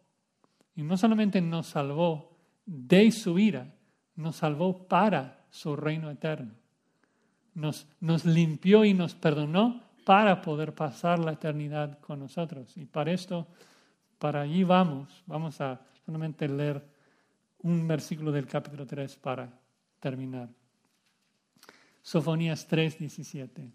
[0.76, 3.74] Y no solamente nos salvó de su ira,
[4.16, 6.54] nos salvó para su reino eterno.
[7.54, 12.78] Nos, nos limpió y nos perdonó para poder pasar la eternidad con nosotros.
[12.78, 13.48] Y para esto,
[14.20, 15.24] para allí vamos.
[15.26, 16.86] Vamos a solamente leer
[17.60, 19.50] un versículo del capítulo 3 para
[20.00, 20.50] terminar.
[22.02, 23.72] Sofonías 3, 17.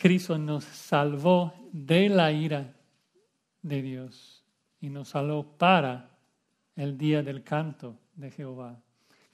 [0.00, 2.72] Cristo nos salvó de la ira
[3.62, 4.44] de Dios
[4.80, 6.16] y nos salvó para
[6.76, 8.80] el día del canto de Jehová.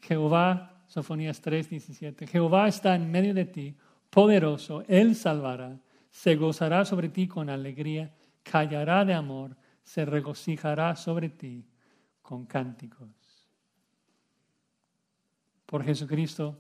[0.01, 2.27] Jehová, Sofonías 3, 17.
[2.27, 3.77] Jehová está en medio de ti,
[4.09, 5.79] poderoso, Él salvará,
[6.11, 11.67] se gozará sobre ti con alegría, callará de amor, se regocijará sobre ti
[12.23, 13.11] con cánticos.
[15.67, 16.59] Por Jesucristo,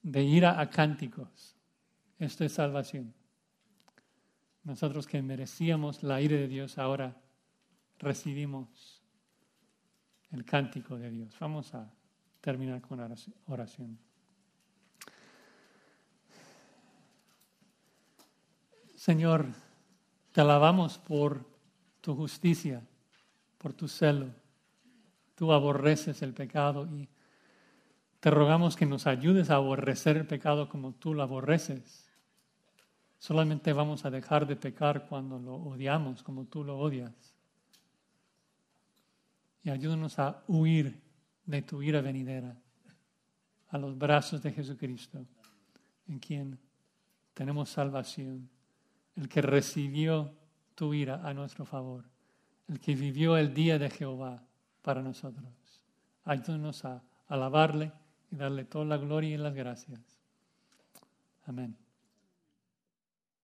[0.00, 1.57] de ira a cánticos
[2.18, 3.14] esto es salvación.
[4.64, 7.16] Nosotros que merecíamos la ira de Dios, ahora
[7.98, 9.02] recibimos
[10.30, 11.34] el cántico de Dios.
[11.38, 11.90] Vamos a
[12.40, 13.00] terminar con
[13.46, 13.98] oración.
[18.94, 19.46] Señor,
[20.32, 21.46] te alabamos por
[22.00, 22.86] tu justicia,
[23.56, 24.34] por tu celo.
[25.34, 27.08] Tú aborreces el pecado y
[28.20, 32.07] te rogamos que nos ayudes a aborrecer el pecado como tú lo aborreces.
[33.18, 37.34] Solamente vamos a dejar de pecar cuando lo odiamos como tú lo odias.
[39.62, 41.00] Y ayúdanos a huir
[41.44, 42.56] de tu ira venidera
[43.70, 45.26] a los brazos de Jesucristo,
[46.06, 46.58] en quien
[47.34, 48.48] tenemos salvación,
[49.16, 50.32] el que recibió
[50.74, 52.04] tu ira a nuestro favor,
[52.68, 54.42] el que vivió el día de Jehová
[54.82, 55.52] para nosotros.
[56.24, 57.92] Ayúdanos a alabarle
[58.30, 60.00] y darle toda la gloria y las gracias.
[61.46, 61.76] Amén.